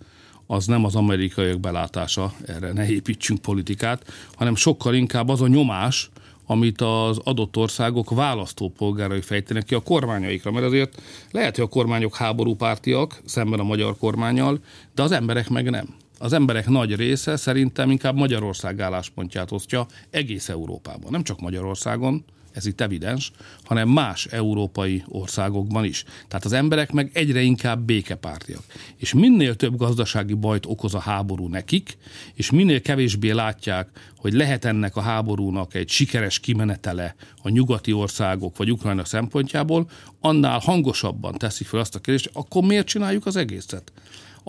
az 0.46 0.66
nem 0.66 0.84
az 0.84 0.94
amerikaiak 0.94 1.60
belátása, 1.60 2.32
erre 2.46 2.72
ne 2.72 2.88
építsünk 2.88 3.40
politikát, 3.40 4.04
hanem 4.34 4.54
sokkal 4.54 4.94
inkább 4.94 5.28
az 5.28 5.40
a 5.40 5.46
nyomás, 5.46 6.10
amit 6.46 6.80
az 6.80 7.18
adott 7.24 7.56
országok 7.56 8.10
választópolgárai 8.10 9.20
fejtenek 9.20 9.64
ki 9.64 9.74
a 9.74 9.80
kormányaikra, 9.80 10.50
mert 10.50 10.66
azért 10.66 11.02
lehet, 11.30 11.54
hogy 11.56 11.64
a 11.64 11.68
kormányok 11.68 12.16
háborúpártiak 12.16 13.20
szemben 13.24 13.60
a 13.60 13.62
magyar 13.62 13.96
kormányal, 13.96 14.58
de 14.94 15.02
az 15.02 15.12
emberek 15.12 15.48
meg 15.48 15.70
nem. 15.70 15.94
Az 16.22 16.32
emberek 16.32 16.68
nagy 16.68 16.96
része 16.96 17.36
szerintem 17.36 17.90
inkább 17.90 18.14
Magyarország 18.14 18.80
álláspontját 18.80 19.52
osztja 19.52 19.86
egész 20.10 20.48
Európában, 20.48 21.10
nem 21.10 21.22
csak 21.22 21.40
Magyarországon, 21.40 22.24
ez 22.52 22.66
itt 22.66 22.80
evidens, 22.80 23.30
hanem 23.64 23.88
más 23.88 24.26
európai 24.26 25.04
országokban 25.08 25.84
is. 25.84 26.04
Tehát 26.28 26.44
az 26.44 26.52
emberek 26.52 26.92
meg 26.92 27.10
egyre 27.12 27.40
inkább 27.40 27.80
békepártiak. 27.80 28.62
És 28.96 29.14
minél 29.14 29.56
több 29.56 29.76
gazdasági 29.76 30.34
bajt 30.34 30.66
okoz 30.66 30.94
a 30.94 30.98
háború 30.98 31.48
nekik, 31.48 31.96
és 32.34 32.50
minél 32.50 32.80
kevésbé 32.80 33.30
látják, 33.30 33.88
hogy 34.16 34.32
lehet 34.32 34.64
ennek 34.64 34.96
a 34.96 35.00
háborúnak 35.00 35.74
egy 35.74 35.88
sikeres 35.88 36.40
kimenetele 36.40 37.14
a 37.42 37.48
nyugati 37.48 37.92
országok 37.92 38.56
vagy 38.56 38.70
Ukrajna 38.72 39.04
szempontjából, 39.04 39.90
annál 40.20 40.58
hangosabban 40.58 41.34
teszik 41.38 41.66
fel 41.66 41.80
azt 41.80 41.94
a 41.94 41.98
kérdést, 41.98 42.30
akkor 42.32 42.62
miért 42.62 42.86
csináljuk 42.86 43.26
az 43.26 43.36
egészet? 43.36 43.92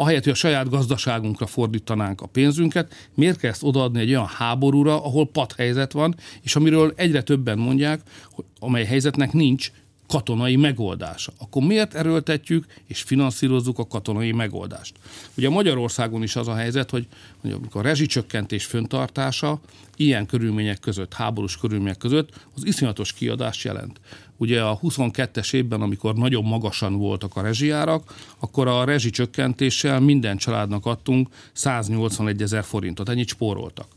Ahelyett, 0.01 0.23
hogy 0.23 0.31
a 0.31 0.35
saját 0.35 0.69
gazdaságunkra 0.69 1.45
fordítanánk 1.45 2.21
a 2.21 2.25
pénzünket, 2.25 2.93
miért 3.13 3.37
kell 3.39 3.51
ezt 3.51 3.63
odaadni 3.63 3.99
egy 3.99 4.09
olyan 4.09 4.25
háborúra, 4.25 5.03
ahol 5.03 5.27
padhelyzet 5.27 5.91
van, 5.91 6.15
és 6.41 6.55
amiről 6.55 6.93
egyre 6.95 7.21
többen 7.21 7.57
mondják, 7.57 8.01
hogy 8.31 8.45
amely 8.59 8.85
helyzetnek 8.85 9.33
nincs 9.33 9.71
katonai 10.07 10.55
megoldása. 10.55 11.31
Akkor 11.37 11.63
miért 11.63 11.93
erőltetjük 11.93 12.65
és 12.87 13.01
finanszírozzuk 13.01 13.79
a 13.79 13.87
katonai 13.87 14.31
megoldást? 14.31 14.95
Ugye 15.37 15.49
Magyarországon 15.49 16.23
is 16.23 16.35
az 16.35 16.47
a 16.47 16.55
helyzet, 16.55 16.89
hogy, 16.89 17.07
hogy 17.41 17.55
a 17.71 17.81
rezsicsökkentés 17.81 18.65
föntartása 18.65 19.59
ilyen 19.95 20.25
körülmények 20.25 20.79
között, 20.79 21.13
háborús 21.13 21.57
körülmények 21.57 21.97
között 21.97 22.29
az 22.55 22.65
iszonyatos 22.65 23.13
kiadást 23.13 23.63
jelent. 23.63 23.99
Ugye 24.41 24.61
a 24.61 24.79
22-es 24.79 25.53
évben, 25.53 25.81
amikor 25.81 26.15
nagyon 26.15 26.43
magasan 26.43 26.97
voltak 26.97 27.35
a 27.35 27.41
rezsijárak, 27.41 28.13
akkor 28.39 28.67
a 28.67 28.83
rezsicsökkentéssel 28.83 29.99
minden 29.99 30.37
családnak 30.37 30.85
adtunk 30.85 31.29
181 31.53 32.41
ezer 32.41 32.63
forintot, 32.63 33.09
ennyit 33.09 33.27
spóroltak. 33.27 33.87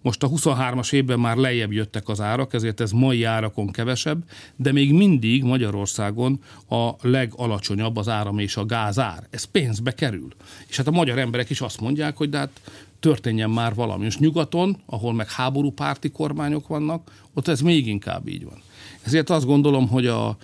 Most 0.00 0.22
a 0.22 0.28
23-as 0.28 0.92
évben 0.92 1.20
már 1.20 1.36
lejjebb 1.36 1.72
jöttek 1.72 2.08
az 2.08 2.20
árak, 2.20 2.54
ezért 2.54 2.80
ez 2.80 2.90
mai 2.90 3.24
árakon 3.24 3.70
kevesebb, 3.70 4.24
de 4.56 4.72
még 4.72 4.92
mindig 4.92 5.42
Magyarországon 5.42 6.40
a 6.68 6.90
legalacsonyabb 7.00 7.96
az 7.96 8.08
áram 8.08 8.38
és 8.38 8.56
a 8.56 8.64
gázár. 8.64 9.26
Ez 9.30 9.44
pénzbe 9.44 9.92
kerül. 9.92 10.28
És 10.68 10.76
hát 10.76 10.86
a 10.86 10.90
magyar 10.90 11.18
emberek 11.18 11.50
is 11.50 11.60
azt 11.60 11.80
mondják, 11.80 12.16
hogy 12.16 12.28
de 12.28 12.38
hát 12.38 12.60
történjen 13.02 13.50
már 13.50 13.74
valami. 13.74 14.04
És 14.04 14.18
nyugaton, 14.18 14.76
ahol 14.86 15.12
meg 15.12 15.30
háborúpárti 15.30 16.10
kormányok 16.10 16.66
vannak, 16.66 17.10
ott 17.34 17.48
ez 17.48 17.60
még 17.60 17.86
inkább 17.86 18.28
így 18.28 18.44
van. 18.44 18.62
Ezért 19.02 19.30
azt 19.30 19.46
gondolom, 19.46 19.88
hogy 19.88 20.06
a, 20.06 20.28
a 20.28 20.36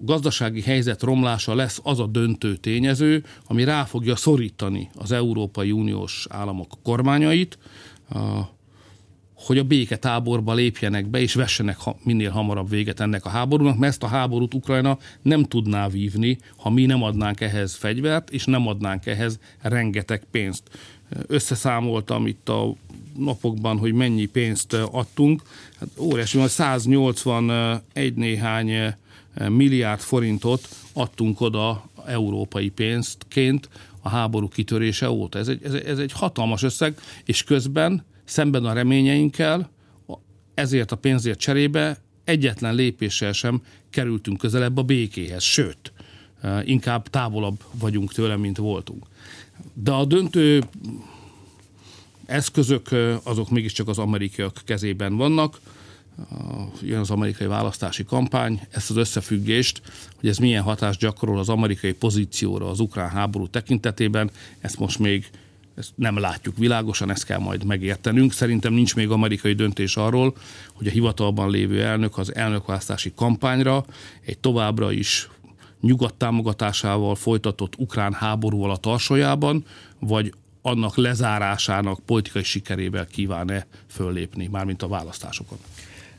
gazdasági 0.00 0.60
helyzet 0.60 1.02
romlása 1.02 1.54
lesz 1.54 1.80
az 1.82 2.00
a 2.00 2.06
döntő 2.06 2.56
tényező, 2.56 3.24
ami 3.46 3.64
rá 3.64 3.84
fogja 3.84 4.16
szorítani 4.16 4.90
az 4.94 5.12
Európai 5.12 5.72
Uniós 5.72 6.26
államok 6.30 6.78
kormányait, 6.82 7.58
hogy 9.34 9.58
a 9.58 9.64
béketáborba 9.64 10.54
lépjenek 10.54 11.06
be, 11.06 11.20
és 11.20 11.34
vessenek 11.34 11.76
minél 12.04 12.30
hamarabb 12.30 12.68
véget 12.68 13.00
ennek 13.00 13.24
a 13.24 13.28
háborúnak, 13.28 13.78
mert 13.78 13.92
ezt 13.92 14.02
a 14.02 14.06
háborút 14.06 14.54
Ukrajna 14.54 14.98
nem 15.22 15.44
tudná 15.44 15.88
vívni, 15.88 16.38
ha 16.56 16.70
mi 16.70 16.86
nem 16.86 17.02
adnánk 17.02 17.40
ehhez 17.40 17.74
fegyvert, 17.74 18.30
és 18.30 18.44
nem 18.44 18.66
adnánk 18.66 19.06
ehhez 19.06 19.38
rengeteg 19.62 20.24
pénzt. 20.30 20.62
Összeszámoltam 21.26 22.26
itt 22.26 22.48
a 22.48 22.74
napokban, 23.18 23.78
hogy 23.78 23.92
mennyi 23.92 24.26
pénzt 24.26 24.72
adtunk. 24.72 25.42
Hát 25.80 25.88
óriási, 25.98 26.38
hogy 26.38 26.48
181 26.48 28.14
néhány 28.14 28.94
milliárd 29.48 30.00
forintot 30.00 30.68
adtunk 30.92 31.40
oda 31.40 31.88
európai 32.06 32.68
pénztként 32.68 33.68
a 34.02 34.08
háború 34.08 34.48
kitörése 34.48 35.10
óta. 35.10 35.38
Ez 35.38 35.48
egy, 35.48 35.60
ez, 35.64 35.72
ez 35.72 35.98
egy 35.98 36.12
hatalmas 36.12 36.62
összeg, 36.62 37.00
és 37.24 37.44
közben 37.44 38.04
szemben 38.24 38.64
a 38.64 38.72
reményeinkkel 38.72 39.70
ezért 40.54 40.92
a 40.92 40.96
pénzért 40.96 41.38
cserébe 41.38 41.98
egyetlen 42.24 42.74
lépéssel 42.74 43.32
sem 43.32 43.62
kerültünk 43.90 44.38
közelebb 44.38 44.76
a 44.76 44.82
békéhez, 44.82 45.42
sőt, 45.42 45.92
inkább 46.64 47.08
távolabb 47.08 47.64
vagyunk 47.72 48.12
tőle, 48.12 48.36
mint 48.36 48.56
voltunk. 48.56 49.06
De 49.74 49.90
a 49.90 50.04
döntő 50.04 50.62
eszközök 52.26 52.88
azok 53.22 53.50
mégiscsak 53.50 53.88
az 53.88 53.98
amerikaiak 53.98 54.60
kezében 54.64 55.16
vannak, 55.16 55.60
jön 56.82 56.98
az 56.98 57.10
amerikai 57.10 57.46
választási 57.46 58.04
kampány, 58.04 58.60
ezt 58.70 58.90
az 58.90 58.96
összefüggést, 58.96 59.82
hogy 60.20 60.28
ez 60.28 60.38
milyen 60.38 60.62
hatást 60.62 61.00
gyakorol 61.00 61.38
az 61.38 61.48
amerikai 61.48 61.92
pozícióra 61.92 62.70
az 62.70 62.80
ukrán 62.80 63.08
háború 63.08 63.48
tekintetében, 63.48 64.30
ezt 64.60 64.78
most 64.78 64.98
még 64.98 65.30
ezt 65.74 65.92
nem 65.94 66.18
látjuk 66.18 66.56
világosan, 66.56 67.10
ezt 67.10 67.24
kell 67.24 67.38
majd 67.38 67.64
megértenünk. 67.64 68.32
Szerintem 68.32 68.72
nincs 68.72 68.94
még 68.94 69.10
amerikai 69.10 69.52
döntés 69.52 69.96
arról, 69.96 70.36
hogy 70.72 70.86
a 70.86 70.90
hivatalban 70.90 71.50
lévő 71.50 71.82
elnök 71.82 72.18
az 72.18 72.34
elnökválasztási 72.34 73.12
kampányra 73.14 73.84
egy 74.24 74.38
továbbra 74.38 74.92
is 74.92 75.28
nyugat 75.80 76.14
támogatásával 76.14 77.14
folytatott 77.14 77.74
ukrán 77.78 78.12
háborúval 78.12 78.70
a 78.70 78.76
tarsójában, 78.76 79.64
vagy 79.98 80.34
annak 80.62 80.96
lezárásának 80.96 82.00
politikai 82.00 82.42
sikerével 82.42 83.06
kíván-e 83.06 83.66
föllépni, 83.86 84.46
mármint 84.46 84.82
a 84.82 84.88
választásokon. 84.88 85.58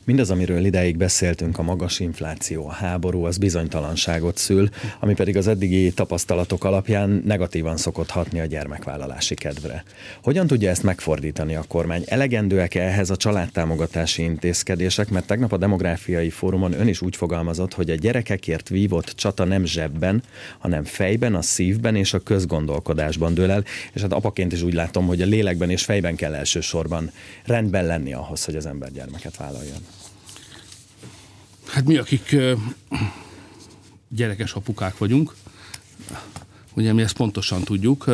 Mindaz, 0.04 0.30
amiről 0.30 0.64
idáig 0.64 0.96
beszéltünk, 0.96 1.58
a 1.58 1.62
magas 1.62 2.00
infláció, 2.00 2.66
a 2.66 2.72
háború, 2.72 3.24
az 3.24 3.38
bizonytalanságot 3.38 4.36
szül, 4.36 4.68
ami 5.00 5.14
pedig 5.14 5.36
az 5.36 5.46
eddigi 5.46 5.92
tapasztalatok 5.92 6.64
alapján 6.64 7.22
negatívan 7.24 7.76
szokott 7.76 8.10
hatni 8.10 8.40
a 8.40 8.44
gyermekvállalási 8.44 9.34
kedvre. 9.34 9.84
Hogyan 10.22 10.46
tudja 10.46 10.70
ezt 10.70 10.82
megfordítani 10.82 11.54
a 11.54 11.64
kormány? 11.68 12.02
Elegendőek 12.06 12.74
-e 12.74 12.82
ehhez 12.82 13.10
a 13.10 13.16
családtámogatási 13.16 14.22
intézkedések? 14.22 15.08
Mert 15.08 15.26
tegnap 15.26 15.52
a 15.52 15.56
demográfiai 15.56 16.30
fórumon 16.30 16.72
ön 16.72 16.88
is 16.88 17.00
úgy 17.00 17.16
fogalmazott, 17.16 17.74
hogy 17.74 17.90
a 17.90 17.94
gyerekekért 17.94 18.68
vívott 18.68 19.06
csata 19.06 19.44
nem 19.44 19.64
zsebben, 19.64 20.22
hanem 20.58 20.84
fejben, 20.84 21.34
a 21.34 21.42
szívben 21.42 21.96
és 21.96 22.14
a 22.14 22.18
közgondolkodásban 22.18 23.34
dől 23.34 23.50
el, 23.50 23.64
és 23.92 24.00
hát 24.00 24.12
apaként 24.12 24.52
is 24.52 24.62
úgy 24.62 24.74
látom, 24.74 25.06
hogy 25.06 25.22
a 25.22 25.26
lélekben 25.26 25.70
és 25.70 25.84
fejben 25.84 26.16
kell 26.16 26.34
elsősorban 26.34 27.10
rendben 27.44 27.86
lenni 27.86 28.12
ahhoz, 28.12 28.44
hogy 28.44 28.56
az 28.56 28.66
ember 28.66 28.92
gyermeket 28.92 29.36
vállaljon. 29.36 29.91
Hát 31.66 31.84
mi, 31.84 31.96
akik 31.96 32.36
gyerekes 34.08 34.52
apukák 34.52 34.98
vagyunk, 34.98 35.34
ugye 36.74 36.92
mi 36.92 37.02
ezt 37.02 37.16
pontosan 37.16 37.62
tudjuk. 37.62 38.10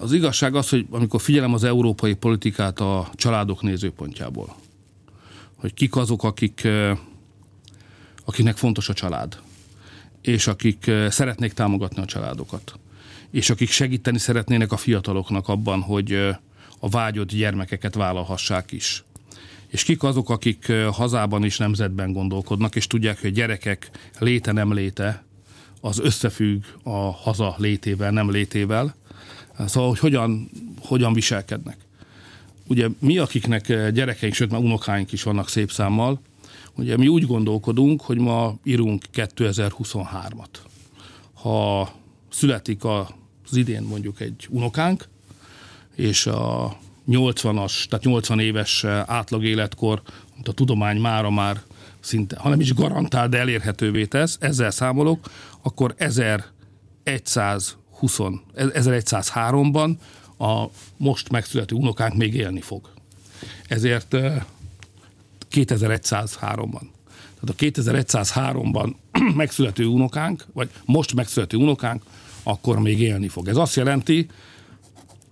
Az 0.00 0.12
igazság 0.12 0.54
az, 0.54 0.68
hogy 0.68 0.86
amikor 0.90 1.20
figyelem 1.20 1.54
az 1.54 1.64
európai 1.64 2.14
politikát 2.14 2.80
a 2.80 3.10
családok 3.14 3.62
nézőpontjából, 3.62 4.56
hogy 5.54 5.74
kik 5.74 5.96
azok, 5.96 6.24
akik, 6.24 6.68
akiknek 8.24 8.56
fontos 8.56 8.88
a 8.88 8.92
család, 8.92 9.40
és 10.20 10.46
akik 10.46 10.90
szeretnék 11.08 11.52
támogatni 11.52 12.02
a 12.02 12.06
családokat, 12.06 12.78
és 13.30 13.50
akik 13.50 13.70
segíteni 13.70 14.18
szeretnének 14.18 14.72
a 14.72 14.76
fiataloknak 14.76 15.48
abban, 15.48 15.80
hogy 15.80 16.12
a 16.78 16.88
vágyott 16.88 17.28
gyermekeket 17.28 17.94
vállalhassák 17.94 18.72
is 18.72 19.04
és 19.68 19.82
kik 19.82 20.02
azok, 20.02 20.30
akik 20.30 20.72
hazában 20.72 21.44
és 21.44 21.58
nemzetben 21.58 22.12
gondolkodnak, 22.12 22.76
és 22.76 22.86
tudják, 22.86 23.20
hogy 23.20 23.32
gyerekek 23.32 23.90
léte 24.18 24.52
nem 24.52 24.72
léte, 24.72 25.24
az 25.80 25.98
összefügg 25.98 26.62
a 26.82 26.96
haza 26.96 27.54
létével, 27.58 28.10
nem 28.10 28.30
létével. 28.30 28.94
Szóval, 29.66 29.88
hogy 29.88 29.98
hogyan, 29.98 30.50
hogyan 30.80 31.12
viselkednek. 31.12 31.76
Ugye 32.66 32.88
mi, 32.98 33.18
akiknek 33.18 33.90
gyerekeink, 33.92 34.34
sőt 34.34 34.50
már 34.50 34.60
unokáink 34.60 35.12
is 35.12 35.22
vannak 35.22 35.48
szép 35.48 35.70
számmal, 35.70 36.20
ugye 36.74 36.96
mi 36.96 37.08
úgy 37.08 37.26
gondolkodunk, 37.26 38.00
hogy 38.00 38.18
ma 38.18 38.56
írunk 38.64 39.04
2023-at. 39.14 40.48
Ha 41.32 41.90
születik 42.30 42.84
az 42.84 43.56
idén 43.56 43.82
mondjuk 43.82 44.20
egy 44.20 44.46
unokánk, 44.50 45.08
és 45.94 46.26
a 46.26 46.76
80-as, 47.08 47.84
tehát 47.84 48.04
80 48.04 48.40
éves 48.40 48.84
eh, 48.84 49.02
átlag 49.06 49.44
életkor, 49.44 50.02
a 50.44 50.52
tudomány 50.52 51.00
mára 51.00 51.30
már 51.30 51.62
szinte, 52.00 52.36
hanem 52.38 52.60
is 52.60 52.74
garantál, 52.74 53.28
de 53.28 53.38
elérhetővé 53.38 54.04
tesz, 54.04 54.36
ezzel 54.40 54.70
számolok, 54.70 55.30
akkor 55.62 55.94
1120, 55.96 58.18
1103-ban 58.56 59.96
a 60.38 60.64
most 60.96 61.30
megszülető 61.30 61.76
unokánk 61.76 62.14
még 62.14 62.34
élni 62.34 62.60
fog. 62.60 62.90
Ezért 63.66 64.16
2103-ban. 65.50 66.82
Eh, 66.82 66.88
tehát 67.40 67.48
a 67.48 67.54
2103-ban 67.54 68.94
megszülető 69.34 69.86
unokánk, 69.86 70.46
vagy 70.52 70.70
most 70.84 71.14
megszülető 71.14 71.56
unokánk, 71.56 72.02
akkor 72.42 72.78
még 72.78 73.00
élni 73.00 73.28
fog. 73.28 73.48
Ez 73.48 73.56
azt 73.56 73.76
jelenti, 73.76 74.26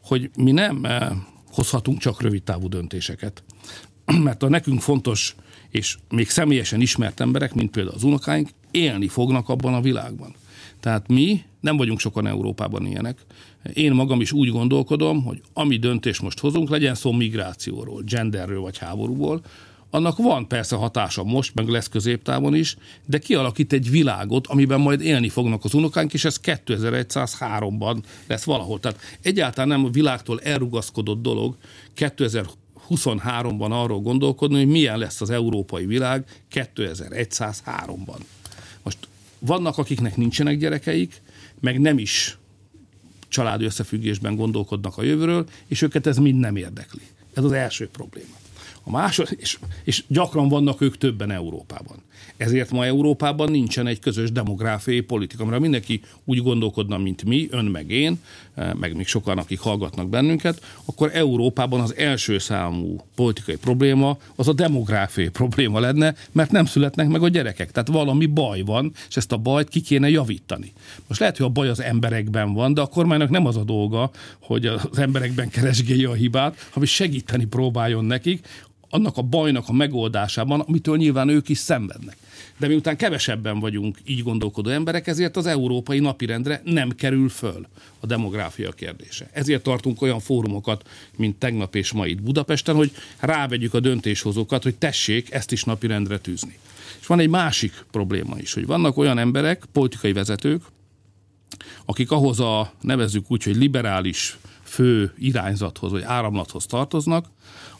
hogy 0.02 0.30
mi 0.36 0.52
nem 0.52 0.84
eh, 0.84 1.10
hozhatunk 1.56 1.98
csak 1.98 2.22
rövid 2.22 2.42
távú 2.42 2.68
döntéseket. 2.68 3.42
Mert 4.24 4.42
a 4.42 4.48
nekünk 4.48 4.80
fontos, 4.80 5.34
és 5.70 5.96
még 6.10 6.30
személyesen 6.30 6.80
ismert 6.80 7.20
emberek, 7.20 7.54
mint 7.54 7.70
például 7.70 7.94
az 7.94 8.02
unokáink, 8.02 8.48
élni 8.70 9.08
fognak 9.08 9.48
abban 9.48 9.74
a 9.74 9.80
világban. 9.80 10.34
Tehát 10.80 11.08
mi 11.08 11.42
nem 11.60 11.76
vagyunk 11.76 11.98
sokan 11.98 12.26
Európában 12.26 12.86
ilyenek. 12.86 13.18
Én 13.72 13.92
magam 13.92 14.20
is 14.20 14.32
úgy 14.32 14.48
gondolkodom, 14.48 15.24
hogy 15.24 15.40
ami 15.52 15.76
döntés 15.76 16.20
most 16.20 16.38
hozunk, 16.38 16.68
legyen 16.68 16.94
szó 16.94 17.12
migrációról, 17.12 18.02
genderről 18.02 18.60
vagy 18.60 18.78
háborúból, 18.78 19.42
annak 19.96 20.16
van 20.16 20.48
persze 20.48 20.76
hatása 20.76 21.24
most, 21.24 21.54
meg 21.54 21.68
lesz 21.68 21.88
középtávon 21.88 22.54
is, 22.54 22.76
de 23.06 23.18
kialakít 23.18 23.72
egy 23.72 23.90
világot, 23.90 24.46
amiben 24.46 24.80
majd 24.80 25.00
élni 25.00 25.28
fognak 25.28 25.64
az 25.64 25.74
unokánk, 25.74 26.12
és 26.12 26.24
ez 26.24 26.40
2103-ban 26.42 28.02
lesz 28.26 28.44
valahol. 28.44 28.80
Tehát 28.80 29.00
egyáltalán 29.22 29.68
nem 29.68 29.84
a 29.84 29.90
világtól 29.90 30.40
elrugaszkodott 30.40 31.22
dolog 31.22 31.56
2023-ban 31.96 33.70
arról 33.70 34.00
gondolkodni, 34.00 34.56
hogy 34.56 34.66
milyen 34.66 34.98
lesz 34.98 35.20
az 35.20 35.30
európai 35.30 35.86
világ 35.86 36.24
2103-ban. 36.52 38.18
Most 38.82 38.98
vannak, 39.38 39.78
akiknek 39.78 40.16
nincsenek 40.16 40.58
gyerekeik, 40.58 41.22
meg 41.60 41.80
nem 41.80 41.98
is 41.98 42.38
családi 43.28 43.64
összefüggésben 43.64 44.36
gondolkodnak 44.36 44.98
a 44.98 45.02
jövőről, 45.02 45.46
és 45.66 45.82
őket 45.82 46.06
ez 46.06 46.16
mind 46.16 46.38
nem 46.38 46.56
érdekli. 46.56 47.02
Ez 47.34 47.44
az 47.44 47.52
első 47.52 47.88
probléma. 47.88 48.34
A 48.88 48.90
másod, 48.90 49.28
és, 49.36 49.58
és 49.84 50.04
gyakran 50.08 50.48
vannak 50.48 50.80
ők 50.80 50.98
többen 50.98 51.30
Európában. 51.30 52.02
Ezért 52.36 52.70
ma 52.70 52.84
Európában 52.84 53.50
nincsen 53.50 53.86
egy 53.86 53.98
közös 53.98 54.32
demográfiai 54.32 55.00
politika, 55.00 55.44
mert 55.44 55.60
mindenki 55.60 56.00
úgy 56.24 56.42
gondolkodna, 56.42 56.98
mint 56.98 57.24
mi, 57.24 57.48
ön 57.50 57.64
meg 57.64 57.90
én, 57.90 58.20
eh, 58.54 58.74
meg 58.74 58.96
még 58.96 59.06
sokan, 59.06 59.38
akik 59.38 59.60
hallgatnak 59.60 60.08
bennünket, 60.08 60.62
akkor 60.84 61.10
Európában 61.12 61.80
az 61.80 61.96
első 61.96 62.38
számú 62.38 63.00
politikai 63.14 63.56
probléma 63.56 64.18
az 64.36 64.48
a 64.48 64.52
demográfiai 64.52 65.28
probléma 65.28 65.80
lenne, 65.80 66.14
mert 66.32 66.50
nem 66.50 66.64
születnek 66.64 67.08
meg 67.08 67.22
a 67.22 67.28
gyerekek. 67.28 67.70
Tehát 67.70 67.88
valami 67.88 68.26
baj 68.26 68.60
van, 68.60 68.92
és 69.08 69.16
ezt 69.16 69.32
a 69.32 69.36
bajt 69.36 69.68
ki 69.68 69.80
kéne 69.80 70.08
javítani. 70.08 70.72
Most 71.08 71.20
lehet, 71.20 71.36
hogy 71.36 71.46
a 71.46 71.50
baj 71.50 71.68
az 71.68 71.80
emberekben 71.80 72.52
van, 72.52 72.74
de 72.74 72.80
a 72.80 72.86
kormánynak 72.86 73.30
nem 73.30 73.46
az 73.46 73.56
a 73.56 73.64
dolga, 73.64 74.10
hogy 74.40 74.66
az 74.66 74.98
emberekben 74.98 75.48
keresgélje 75.48 76.08
a 76.08 76.14
hibát, 76.14 76.68
hanem 76.70 76.88
segíteni 76.88 77.44
próbáljon 77.44 78.04
nekik, 78.04 78.46
annak 78.90 79.16
a 79.16 79.22
bajnak 79.22 79.64
a 79.68 79.72
megoldásában, 79.72 80.60
amitől 80.60 80.96
nyilván 80.96 81.28
ők 81.28 81.48
is 81.48 81.58
szenvednek. 81.58 82.16
De 82.58 82.66
miután 82.66 82.96
kevesebben 82.96 83.58
vagyunk 83.58 83.98
így 84.04 84.22
gondolkodó 84.22 84.70
emberek, 84.70 85.06
ezért 85.06 85.36
az 85.36 85.46
európai 85.46 85.98
napirendre 85.98 86.62
nem 86.64 86.90
kerül 86.90 87.28
föl 87.28 87.66
a 88.00 88.06
demográfia 88.06 88.72
kérdése. 88.72 89.28
Ezért 89.32 89.62
tartunk 89.62 90.02
olyan 90.02 90.20
fórumokat, 90.20 90.88
mint 91.16 91.36
tegnap 91.36 91.74
és 91.74 91.92
ma 91.92 92.06
itt 92.06 92.22
Budapesten, 92.22 92.74
hogy 92.74 92.92
rávegyük 93.18 93.74
a 93.74 93.80
döntéshozókat, 93.80 94.62
hogy 94.62 94.74
tessék 94.74 95.32
ezt 95.32 95.52
is 95.52 95.64
napirendre 95.64 96.18
tűzni. 96.18 96.58
És 97.00 97.06
van 97.06 97.20
egy 97.20 97.28
másik 97.28 97.84
probléma 97.90 98.38
is, 98.38 98.52
hogy 98.52 98.66
vannak 98.66 98.96
olyan 98.96 99.18
emberek, 99.18 99.64
politikai 99.72 100.12
vezetők, 100.12 100.62
akik 101.84 102.10
ahhoz 102.10 102.40
a, 102.40 102.72
nevezzük 102.80 103.30
úgy, 103.30 103.42
hogy 103.42 103.56
liberális 103.56 104.38
fő 104.62 105.12
irányzathoz 105.18 105.90
vagy 105.90 106.02
áramlathoz 106.02 106.66
tartoznak, 106.66 107.26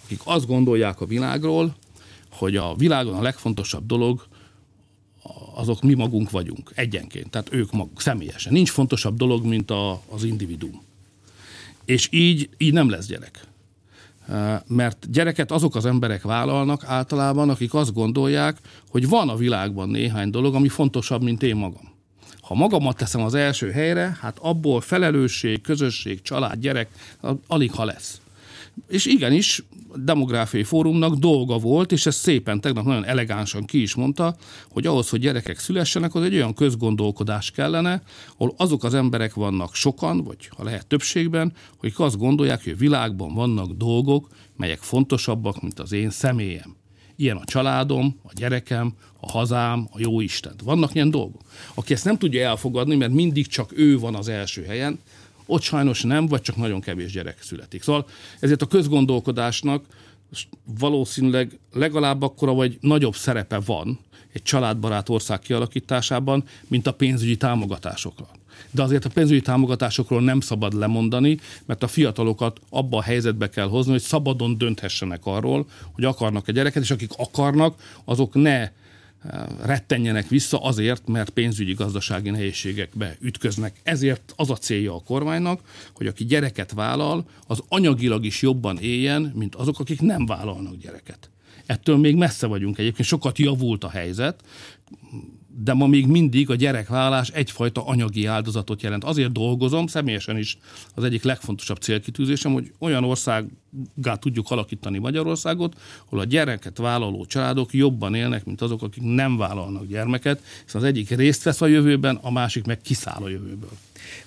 akik 0.07 0.21
azt 0.25 0.47
gondolják 0.47 1.01
a 1.01 1.07
világról, 1.07 1.75
hogy 2.31 2.57
a 2.57 2.75
világon 2.77 3.15
a 3.15 3.23
legfontosabb 3.23 3.87
dolog 3.87 4.27
azok 5.55 5.83
mi 5.83 5.95
magunk 5.95 6.31
vagyunk, 6.31 6.73
egyenként, 6.75 7.31
tehát 7.31 7.53
ők 7.53 7.73
maguk, 7.73 8.01
személyesen. 8.01 8.53
Nincs 8.53 8.71
fontosabb 8.71 9.17
dolog, 9.17 9.45
mint 9.45 9.71
a, 9.71 10.03
az 10.09 10.25
individuum. 10.25 10.83
És 11.85 12.09
így, 12.11 12.49
így 12.57 12.73
nem 12.73 12.91
lesz 12.91 13.07
gyerek. 13.07 13.41
Mert 14.67 15.11
gyereket 15.11 15.51
azok 15.51 15.75
az 15.75 15.87
emberek 15.87 16.23
vállalnak 16.23 16.85
általában, 16.85 17.51
akik 17.51 17.75
azt 17.75 17.93
gondolják, 17.93 18.59
hogy 18.89 19.09
van 19.09 19.29
a 19.29 19.37
világban 19.37 19.89
néhány 19.89 20.31
dolog, 20.31 20.55
ami 20.55 20.69
fontosabb, 20.69 21.23
mint 21.23 21.43
én 21.43 21.57
magam. 21.57 21.95
Ha 22.41 22.55
magamat 22.55 22.97
teszem 22.97 23.21
az 23.21 23.35
első 23.35 23.71
helyre, 23.71 24.19
hát 24.21 24.39
abból 24.39 24.81
felelősség, 24.81 25.61
közösség, 25.61 26.23
család, 26.23 26.59
gyerek, 26.59 26.89
alig 27.47 27.73
ha 27.73 27.85
lesz. 27.85 28.21
És 28.89 29.07
igenis, 29.07 29.63
demográfiai 30.05 30.63
fórumnak 30.63 31.15
dolga 31.15 31.59
volt, 31.59 31.93
és 31.93 32.07
ezt 32.07 32.19
szépen 32.19 32.61
tegnap 32.61 32.85
nagyon 32.85 33.05
elegánsan 33.05 33.65
ki 33.65 33.83
is 33.83 33.95
mondta, 33.95 34.37
hogy 34.69 34.87
ahhoz, 34.87 35.09
hogy 35.09 35.21
gyerekek 35.21 35.59
szülessenek, 35.59 36.15
az 36.15 36.23
egy 36.23 36.35
olyan 36.35 36.55
közgondolkodás 36.55 37.51
kellene, 37.51 38.03
ahol 38.37 38.55
azok 38.57 38.85
az 38.85 38.95
emberek 38.95 39.35
vannak 39.35 39.75
sokan, 39.75 40.25
vagy 40.25 40.49
ha 40.57 40.65
lehet 40.65 40.87
többségben, 40.87 41.53
hogy 41.79 41.93
azt 41.97 42.19
gondolják, 42.19 42.65
hogy 42.65 42.73
a 42.73 42.77
világban 42.77 43.35
vannak 43.35 43.73
dolgok, 43.73 44.29
melyek 44.57 44.81
fontosabbak, 44.81 45.63
mint 45.63 45.81
az 45.81 45.93
én 45.93 46.11
személyem. 46.11 46.77
Ilyen 47.17 47.37
a 47.37 47.45
családom, 47.45 48.21
a 48.23 48.31
gyerekem, 48.35 48.95
a 49.21 49.31
hazám, 49.31 49.89
a 49.91 49.99
jó 49.99 50.21
Isten. 50.21 50.55
Vannak 50.65 50.95
ilyen 50.95 51.11
dolgok. 51.11 51.41
Aki 51.75 51.93
ezt 51.93 52.05
nem 52.05 52.19
tudja 52.19 52.49
elfogadni, 52.49 52.97
mert 52.97 53.13
mindig 53.13 53.47
csak 53.47 53.79
ő 53.79 53.99
van 53.99 54.15
az 54.15 54.29
első 54.29 54.65
helyen, 54.65 54.99
ott 55.47 55.63
sajnos 55.63 56.03
nem, 56.03 56.27
vagy 56.27 56.41
csak 56.41 56.57
nagyon 56.57 56.81
kevés 56.81 57.13
gyerek 57.13 57.43
születik. 57.43 57.83
Szóval 57.83 58.07
ezért 58.41 58.63
a 58.63 58.67
közgondolkodásnak 58.67 59.85
valószínűleg 60.79 61.59
legalább 61.73 62.23
akkora 62.23 62.53
vagy 62.53 62.79
nagyobb 62.81 63.15
szerepe 63.15 63.61
van 63.61 63.99
egy 64.33 64.43
családbarát 64.43 65.09
ország 65.09 65.39
kialakításában, 65.39 66.45
mint 66.67 66.87
a 66.87 66.93
pénzügyi 66.93 67.37
támogatásokra. 67.37 68.29
De 68.71 68.83
azért 68.83 69.05
a 69.05 69.09
pénzügyi 69.09 69.41
támogatásokról 69.41 70.23
nem 70.23 70.41
szabad 70.41 70.73
lemondani, 70.73 71.39
mert 71.67 71.83
a 71.83 71.89
fiatalokat 71.89 72.61
abba 72.71 72.97
a 72.97 73.03
helyzetbe 73.03 73.49
kell 73.49 73.69
hozni, 73.69 73.93
hogy 73.93 74.01
szabadon 74.01 74.59
dönthessenek 74.59 75.21
arról, 75.25 75.67
hogy 75.93 76.05
akarnak-e 76.05 76.53
gyereket, 76.53 76.83
és 76.83 76.91
akik 76.91 77.11
akarnak, 77.17 78.01
azok 78.05 78.35
ne 78.35 78.71
rettenjenek 79.63 80.29
vissza 80.29 80.59
azért, 80.59 81.09
mert 81.09 81.31
pénzügyi 81.31 81.73
gazdasági 81.73 82.31
nehézségekbe 82.31 83.17
ütköznek. 83.21 83.81
Ezért 83.83 84.33
az 84.37 84.51
a 84.51 84.57
célja 84.57 84.95
a 84.95 85.03
kormánynak, 85.03 85.61
hogy 85.95 86.07
aki 86.07 86.25
gyereket 86.25 86.73
vállal, 86.73 87.29
az 87.47 87.63
anyagilag 87.69 88.25
is 88.25 88.43
jobban 88.43 88.79
éljen, 88.79 89.33
mint 89.35 89.55
azok, 89.55 89.79
akik 89.79 90.01
nem 90.01 90.27
vállalnak 90.27 90.77
gyereket. 90.77 91.31
Ettől 91.67 91.97
még 91.97 92.17
messze 92.17 92.47
vagyunk 92.47 92.79
egyébként, 92.79 93.09
sokat 93.09 93.39
javult 93.39 93.85
a 93.85 93.89
helyzet, 93.89 94.43
de 95.59 95.73
ma 95.73 95.87
még 95.87 96.07
mindig 96.07 96.51
a 96.51 96.55
gyerekvállás 96.55 97.29
egyfajta 97.29 97.87
anyagi 97.87 98.27
áldozatot 98.27 98.83
jelent. 98.83 99.05
Azért 99.05 99.33
dolgozom, 99.33 99.87
személyesen 99.87 100.39
is 100.39 100.59
az 100.95 101.05
egyik 101.05 101.23
legfontosabb 101.23 101.77
célkitűzésem, 101.77 102.53
hogy 102.53 102.73
olyan 102.79 103.05
országgá 103.05 104.15
tudjuk 104.21 104.51
alakítani 104.51 104.99
Magyarországot, 104.99 105.77
ahol 106.07 106.21
a 106.21 106.25
gyereket 106.25 106.79
vállaló 106.79 107.25
családok 107.25 107.73
jobban 107.73 108.15
élnek, 108.15 108.45
mint 108.45 108.61
azok, 108.61 108.83
akik 108.83 109.03
nem 109.03 109.37
vállalnak 109.37 109.87
gyermeket, 109.87 110.43
hiszen 110.65 110.81
az 110.81 110.87
egyik 110.87 111.11
részt 111.11 111.43
vesz 111.43 111.61
a 111.61 111.67
jövőben, 111.67 112.19
a 112.23 112.31
másik 112.31 112.65
meg 112.65 112.81
kiszáll 112.81 113.23
a 113.23 113.29
jövőből. 113.29 113.71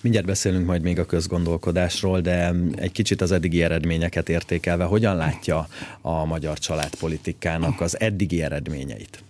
Mindjárt 0.01 0.27
beszélünk 0.27 0.65
majd 0.65 0.81
még 0.81 0.99
a 0.99 1.05
közgondolkodásról, 1.05 2.21
de 2.21 2.53
egy 2.75 2.91
kicsit 2.91 3.21
az 3.21 3.31
eddigi 3.31 3.63
eredményeket 3.63 4.29
értékelve, 4.29 4.83
hogyan 4.83 5.15
látja 5.15 5.67
a 6.01 6.25
magyar 6.25 6.59
családpolitikának 6.59 7.81
az 7.81 7.99
eddigi 7.99 8.41
eredményeit? 8.41 9.23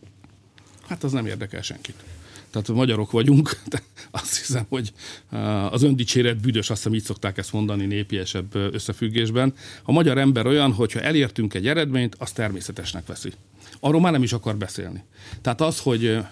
Hát 0.89 1.03
az 1.03 1.11
nem 1.11 1.25
érdekel 1.25 1.61
senkit. 1.61 2.03
Tehát 2.49 2.67
magyarok 2.67 3.11
vagyunk, 3.11 3.59
de 3.71 3.81
azt 4.11 4.37
hiszem, 4.37 4.65
hogy 4.69 4.93
uh, 5.31 5.73
az 5.73 5.83
öndicséret 5.83 6.41
büdös, 6.41 6.69
azt 6.69 6.83
hiszem 6.83 6.97
így 6.97 7.03
szokták 7.03 7.37
ezt 7.37 7.53
mondani 7.53 7.85
népiesebb 7.85 8.55
uh, 8.55 8.67
összefüggésben. 8.71 9.53
A 9.83 9.91
magyar 9.91 10.17
ember 10.17 10.45
olyan, 10.45 10.73
hogyha 10.73 10.99
elértünk 10.99 11.53
egy 11.53 11.67
eredményt, 11.67 12.15
azt 12.19 12.35
természetesnek 12.35 13.05
veszi. 13.05 13.31
Arról 13.79 14.01
már 14.01 14.11
nem 14.11 14.23
is 14.23 14.33
akar 14.33 14.57
beszélni. 14.57 15.03
Tehát 15.41 15.61
az, 15.61 15.79
hogy 15.79 16.05
uh, 16.05 16.25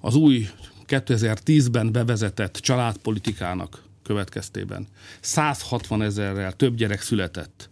az 0.00 0.14
új 0.14 0.48
2010-ben 0.86 1.92
bevezetett 1.92 2.56
családpolitikának 2.56 3.82
következtében 4.02 4.86
160 5.20 6.02
ezerrel 6.02 6.52
több 6.52 6.76
gyerek 6.76 7.00
született, 7.00 7.68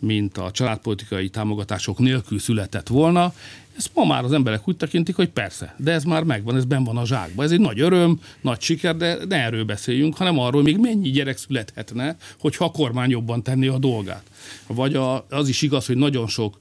mint 0.00 0.38
a 0.38 0.50
családpolitikai 0.50 1.28
támogatások 1.28 1.98
nélkül 1.98 2.38
született 2.38 2.88
volna. 2.88 3.34
Ezt 3.76 3.90
ma 3.94 4.04
már 4.04 4.24
az 4.24 4.32
emberek 4.32 4.68
úgy 4.68 4.76
tekintik, 4.76 5.16
hogy 5.16 5.28
persze, 5.28 5.74
de 5.78 5.92
ez 5.92 6.04
már 6.04 6.22
megvan, 6.22 6.56
ez 6.56 6.64
ben 6.64 6.84
van 6.84 6.96
a 6.96 7.06
zsákban. 7.06 7.44
Ez 7.44 7.50
egy 7.50 7.60
nagy 7.60 7.80
öröm, 7.80 8.20
nagy 8.40 8.60
siker, 8.60 8.96
de 8.96 9.18
ne 9.28 9.36
erről 9.36 9.64
beszéljünk, 9.64 10.16
hanem 10.16 10.38
arról 10.38 10.62
még 10.62 10.78
mennyi 10.78 11.10
gyerek 11.10 11.36
születhetne, 11.36 12.16
hogyha 12.38 12.64
a 12.64 12.70
kormány 12.70 13.10
jobban 13.10 13.42
tenné 13.42 13.66
a 13.66 13.78
dolgát. 13.78 14.22
Vagy 14.66 14.94
a, 14.94 15.26
az 15.30 15.48
is 15.48 15.62
igaz, 15.62 15.86
hogy 15.86 15.96
nagyon 15.96 16.26
sok 16.26 16.58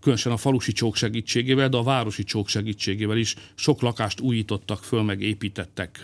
különösen 0.00 0.32
a 0.32 0.36
falusi 0.36 0.72
csók 0.72 0.96
segítségével, 0.96 1.68
de 1.68 1.76
a 1.76 1.82
városi 1.82 2.24
csók 2.24 2.48
segítségével 2.48 3.16
is 3.16 3.34
sok 3.54 3.80
lakást 3.82 4.20
újítottak 4.20 4.84
föl, 4.84 5.02
meg 5.02 5.20
építettek 5.22 6.00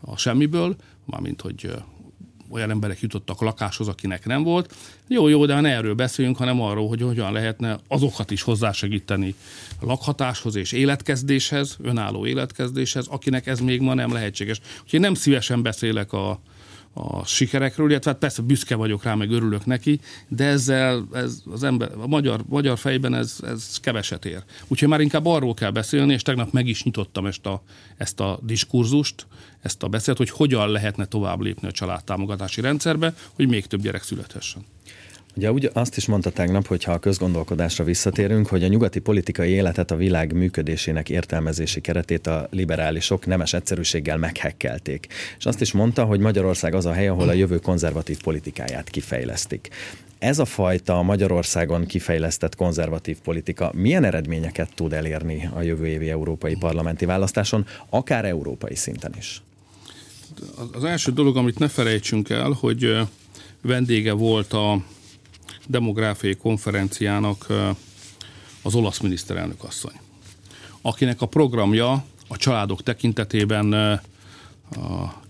a 0.00 0.16
semmiből, 0.16 0.76
mármint 1.04 1.40
hogy 1.40 1.70
olyan 2.54 2.70
emberek 2.70 3.00
jutottak 3.00 3.40
lakáshoz, 3.40 3.88
akinek 3.88 4.26
nem 4.26 4.42
volt. 4.42 4.74
Jó, 5.08 5.28
jó, 5.28 5.46
de 5.46 5.60
ne 5.60 5.68
erről 5.68 5.94
beszéljünk, 5.94 6.36
hanem 6.36 6.60
arról, 6.60 6.88
hogy 6.88 7.02
hogyan 7.02 7.32
lehetne 7.32 7.78
azokat 7.88 8.30
is 8.30 8.42
hozzásegíteni 8.42 9.34
a 9.80 9.86
lakhatáshoz 9.86 10.54
és 10.56 10.72
életkezdéshez, 10.72 11.76
önálló 11.82 12.26
életkezdéshez, 12.26 13.06
akinek 13.06 13.46
ez 13.46 13.60
még 13.60 13.80
ma 13.80 13.94
nem 13.94 14.12
lehetséges. 14.12 14.60
Úgyhogy 14.82 15.00
nem 15.00 15.14
szívesen 15.14 15.62
beszélek 15.62 16.12
a, 16.12 16.40
a 16.94 17.24
sikerekről, 17.26 17.90
illetve 17.90 18.10
hát 18.10 18.18
persze 18.18 18.42
büszke 18.42 18.74
vagyok 18.74 19.02
rá, 19.02 19.14
meg 19.14 19.30
örülök 19.30 19.66
neki, 19.66 20.00
de 20.28 20.44
ezzel 20.44 21.08
ez 21.12 21.42
az 21.50 21.62
ember, 21.62 21.90
a 21.98 22.06
magyar, 22.06 22.44
magyar 22.48 22.78
fejben 22.78 23.14
ez, 23.14 23.38
ez 23.42 23.78
keveset 23.80 24.24
ér. 24.24 24.42
Úgyhogy 24.68 24.88
már 24.88 25.00
inkább 25.00 25.26
arról 25.26 25.54
kell 25.54 25.70
beszélni, 25.70 26.12
és 26.12 26.22
tegnap 26.22 26.52
meg 26.52 26.66
is 26.66 26.82
nyitottam 26.82 27.26
ezt 27.26 27.46
a, 27.46 27.62
ezt 27.96 28.20
a 28.20 28.38
diskurzust, 28.42 29.26
ezt 29.60 29.82
a 29.82 29.88
beszélt, 29.88 30.16
hogy 30.16 30.30
hogyan 30.30 30.68
lehetne 30.68 31.04
tovább 31.04 31.40
lépni 31.40 31.68
a 31.68 31.72
családtámogatási 31.72 32.60
rendszerbe, 32.60 33.14
hogy 33.34 33.48
még 33.48 33.66
több 33.66 33.80
gyerek 33.80 34.02
születhessen. 34.02 34.64
Ugye 35.36 35.52
úgy 35.52 35.70
azt 35.72 35.96
is 35.96 36.06
mondta 36.06 36.30
tegnap, 36.30 36.66
hogy 36.66 36.84
ha 36.84 36.92
a 36.92 36.98
közgondolkodásra 36.98 37.84
visszatérünk, 37.84 38.46
hogy 38.46 38.64
a 38.64 38.68
nyugati 38.68 38.98
politikai 38.98 39.50
életet, 39.50 39.90
a 39.90 39.96
világ 39.96 40.32
működésének 40.32 41.08
értelmezési 41.08 41.80
keretét 41.80 42.26
a 42.26 42.48
liberálisok 42.50 43.26
nemes 43.26 43.52
egyszerűséggel 43.52 44.16
meghekkelték. 44.16 45.06
És 45.38 45.46
azt 45.46 45.60
is 45.60 45.72
mondta, 45.72 46.04
hogy 46.04 46.20
Magyarország 46.20 46.74
az 46.74 46.86
a 46.86 46.92
hely, 46.92 47.08
ahol 47.08 47.28
a 47.28 47.32
jövő 47.32 47.58
konzervatív 47.58 48.22
politikáját 48.22 48.90
kifejlesztik. 48.90 49.68
Ez 50.18 50.38
a 50.38 50.44
fajta 50.44 51.02
Magyarországon 51.02 51.86
kifejlesztett 51.86 52.56
konzervatív 52.56 53.18
politika 53.18 53.70
milyen 53.74 54.04
eredményeket 54.04 54.74
tud 54.74 54.92
elérni 54.92 55.48
a 55.54 55.62
jövő 55.62 55.86
évi 55.86 56.10
európai 56.10 56.56
parlamenti 56.56 57.04
választáson, 57.04 57.66
akár 57.88 58.24
európai 58.24 58.74
szinten 58.74 59.12
is? 59.18 59.42
Az 60.72 60.84
első 60.84 61.12
dolog, 61.12 61.36
amit 61.36 61.58
ne 61.58 61.68
felejtsünk 61.68 62.30
el, 62.30 62.50
hogy 62.50 62.96
vendége 63.62 64.12
volt 64.12 64.52
a 64.52 64.84
demográfiai 65.66 66.36
konferenciának 66.36 67.46
az 68.62 68.74
olasz 68.74 69.00
miniszterelnök 69.00 69.64
asszony, 69.64 70.00
akinek 70.82 71.20
a 71.20 71.26
programja 71.26 72.04
a 72.28 72.36
családok 72.36 72.82
tekintetében 72.82 74.00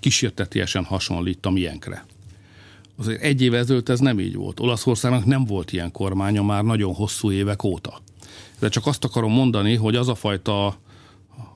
kísértetiesen 0.01 0.85
hasonlít 0.85 1.47
a 1.47 1.51
miénkre. 1.51 2.07
Azért 2.97 3.23
egy 3.23 3.43
éve 3.43 3.59
ezelőtt 3.59 3.89
ez 3.89 4.01
nem 4.01 4.21
így 4.21 4.35
volt. 4.35 4.61
Olaszországnak 4.61 5.25
nem 5.25 5.45
volt 5.45 5.73
ilyen 5.73 5.93
kormánya 5.93 6.43
már 6.43 6.65
nagyon 6.65 6.95
hosszú 6.95 7.31
évek 7.31 7.63
óta. 7.63 8.01
De 8.59 8.69
csak 8.69 8.87
azt 8.87 9.05
akarom 9.05 9.33
mondani, 9.33 9.75
hogy 9.75 9.97
az 9.97 10.09
a 10.09 10.15
fajta 10.15 10.77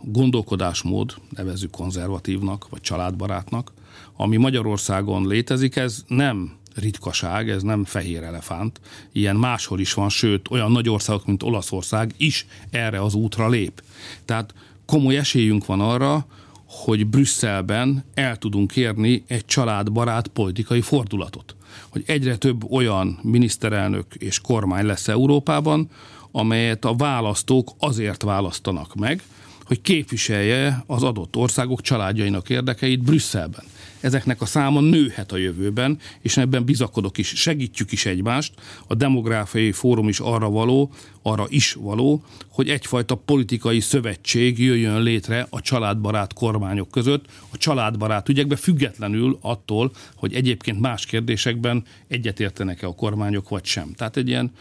gondolkodásmód, 0.02 1.14
nevezzük 1.30 1.70
konzervatívnak, 1.70 2.68
vagy 2.68 2.80
családbarátnak, 2.80 3.72
ami 4.16 4.36
Magyarországon 4.36 5.26
létezik, 5.26 5.76
ez 5.76 6.04
nem 6.06 6.56
ritkaság, 6.78 7.50
ez 7.50 7.62
nem 7.62 7.84
fehér 7.84 8.22
elefánt. 8.22 8.80
Ilyen 9.12 9.36
máshol 9.36 9.80
is 9.80 9.94
van, 9.94 10.08
sőt, 10.08 10.50
olyan 10.50 10.72
nagy 10.72 10.88
országok, 10.88 11.26
mint 11.26 11.42
Olaszország 11.42 12.14
is 12.16 12.46
erre 12.70 13.02
az 13.02 13.14
útra 13.14 13.48
lép. 13.48 13.82
Tehát 14.24 14.54
komoly 14.86 15.16
esélyünk 15.16 15.66
van 15.66 15.80
arra, 15.80 16.26
hogy 16.68 17.06
Brüsszelben 17.06 18.04
el 18.14 18.36
tudunk 18.36 18.76
érni 18.76 19.24
egy 19.26 19.44
családbarát 19.44 20.28
politikai 20.28 20.80
fordulatot. 20.80 21.56
Hogy 21.88 22.02
egyre 22.06 22.36
több 22.36 22.72
olyan 22.72 23.18
miniszterelnök 23.22 24.14
és 24.14 24.40
kormány 24.40 24.86
lesz 24.86 25.08
Európában, 25.08 25.88
amelyet 26.30 26.84
a 26.84 26.94
választók 26.94 27.70
azért 27.78 28.22
választanak 28.22 28.94
meg, 28.94 29.22
hogy 29.68 29.80
képviselje 29.80 30.84
az 30.86 31.02
adott 31.02 31.36
országok 31.36 31.80
családjainak 31.80 32.50
érdekeit 32.50 33.02
Brüsszelben 33.02 33.64
ezeknek 34.00 34.40
a 34.40 34.46
száma 34.46 34.80
nőhet 34.80 35.32
a 35.32 35.36
jövőben, 35.36 35.98
és 36.20 36.36
ebben 36.36 36.64
bizakodok 36.64 37.18
is, 37.18 37.28
segítjük 37.28 37.92
is 37.92 38.06
egymást. 38.06 38.54
A 38.86 38.94
demográfiai 38.94 39.72
fórum 39.72 40.08
is 40.08 40.20
arra 40.20 40.50
való, 40.50 40.92
arra 41.22 41.46
is 41.48 41.72
való, 41.72 42.22
hogy 42.48 42.68
egyfajta 42.68 43.14
politikai 43.14 43.80
szövetség 43.80 44.58
jöjjön 44.58 45.02
létre 45.02 45.46
a 45.50 45.60
családbarát 45.60 46.32
kormányok 46.32 46.90
között, 46.90 47.24
a 47.50 47.56
családbarát 47.56 48.28
ügyekben 48.28 48.58
függetlenül 48.58 49.38
attól, 49.40 49.92
hogy 50.14 50.34
egyébként 50.34 50.80
más 50.80 51.06
kérdésekben 51.06 51.84
egyetértenek-e 52.08 52.86
a 52.86 52.94
kormányok 52.94 53.48
vagy 53.48 53.64
sem. 53.64 53.92
Tehát 53.96 54.16
egy 54.16 54.28
ilyen 54.28 54.52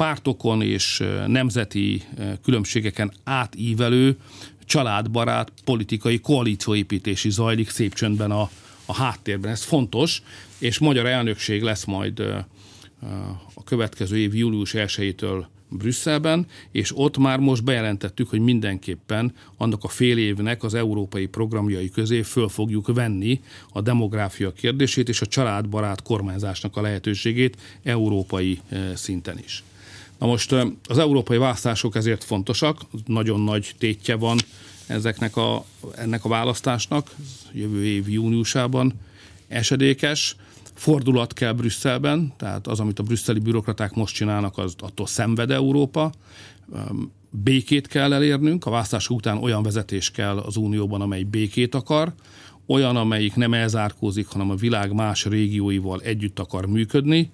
pártokon 0.00 0.62
és 0.62 1.02
nemzeti 1.26 2.02
különbségeken 2.42 3.12
átívelő, 3.24 4.16
családbarát 4.64 5.52
politikai 5.64 6.20
koalícióépítési 6.20 7.30
zajlik 7.30 7.70
szép 7.70 7.94
csöndben 7.94 8.30
a, 8.30 8.50
a 8.86 8.94
háttérben. 8.94 9.50
Ez 9.50 9.62
fontos, 9.62 10.22
és 10.58 10.78
magyar 10.78 11.06
elnökség 11.06 11.62
lesz 11.62 11.84
majd 11.84 12.20
a 13.54 13.64
következő 13.64 14.16
év 14.16 14.34
július 14.34 14.72
1-től 14.74 15.44
Brüsszelben, 15.68 16.46
és 16.70 16.92
ott 16.96 17.18
már 17.18 17.38
most 17.38 17.64
bejelentettük, 17.64 18.28
hogy 18.28 18.40
mindenképpen 18.40 19.34
annak 19.56 19.84
a 19.84 19.88
fél 19.88 20.18
évnek 20.18 20.62
az 20.62 20.74
európai 20.74 21.26
programjai 21.26 21.90
közé 21.90 22.22
föl 22.22 22.48
fogjuk 22.48 22.94
venni 22.94 23.40
a 23.72 23.80
demográfia 23.80 24.52
kérdését 24.52 25.08
és 25.08 25.20
a 25.20 25.26
családbarát 25.26 26.02
kormányzásnak 26.02 26.76
a 26.76 26.80
lehetőségét 26.80 27.56
európai 27.82 28.60
szinten 28.94 29.38
is. 29.38 29.64
Na 30.20 30.26
most 30.26 30.52
az 30.88 30.98
európai 30.98 31.38
választások 31.38 31.94
ezért 31.94 32.24
fontosak, 32.24 32.80
nagyon 33.06 33.40
nagy 33.40 33.74
tétje 33.78 34.14
van 34.14 34.38
ezeknek 34.86 35.36
a, 35.36 35.64
ennek 35.96 36.24
a 36.24 36.28
választásnak, 36.28 37.10
jövő 37.52 37.84
év 37.84 38.08
júniusában 38.08 38.92
esedékes. 39.48 40.36
Fordulat 40.74 41.32
kell 41.32 41.52
Brüsszelben, 41.52 42.32
tehát 42.36 42.66
az, 42.66 42.80
amit 42.80 42.98
a 42.98 43.02
brüsszeli 43.02 43.38
bürokraták 43.38 43.94
most 43.94 44.14
csinálnak, 44.14 44.58
az 44.58 44.74
attól 44.78 45.06
szenved 45.06 45.50
Európa. 45.50 46.12
Békét 47.30 47.86
kell 47.86 48.12
elérnünk, 48.12 48.66
a 48.66 48.70
választások 48.70 49.16
után 49.16 49.38
olyan 49.38 49.62
vezetés 49.62 50.10
kell 50.10 50.38
az 50.38 50.56
Unióban, 50.56 51.00
amely 51.00 51.22
békét 51.22 51.74
akar, 51.74 52.12
olyan, 52.66 52.96
amelyik 52.96 53.34
nem 53.34 53.54
elzárkózik, 53.54 54.26
hanem 54.26 54.50
a 54.50 54.54
világ 54.54 54.92
más 54.92 55.24
régióival 55.24 56.00
együtt 56.00 56.38
akar 56.38 56.66
működni, 56.66 57.30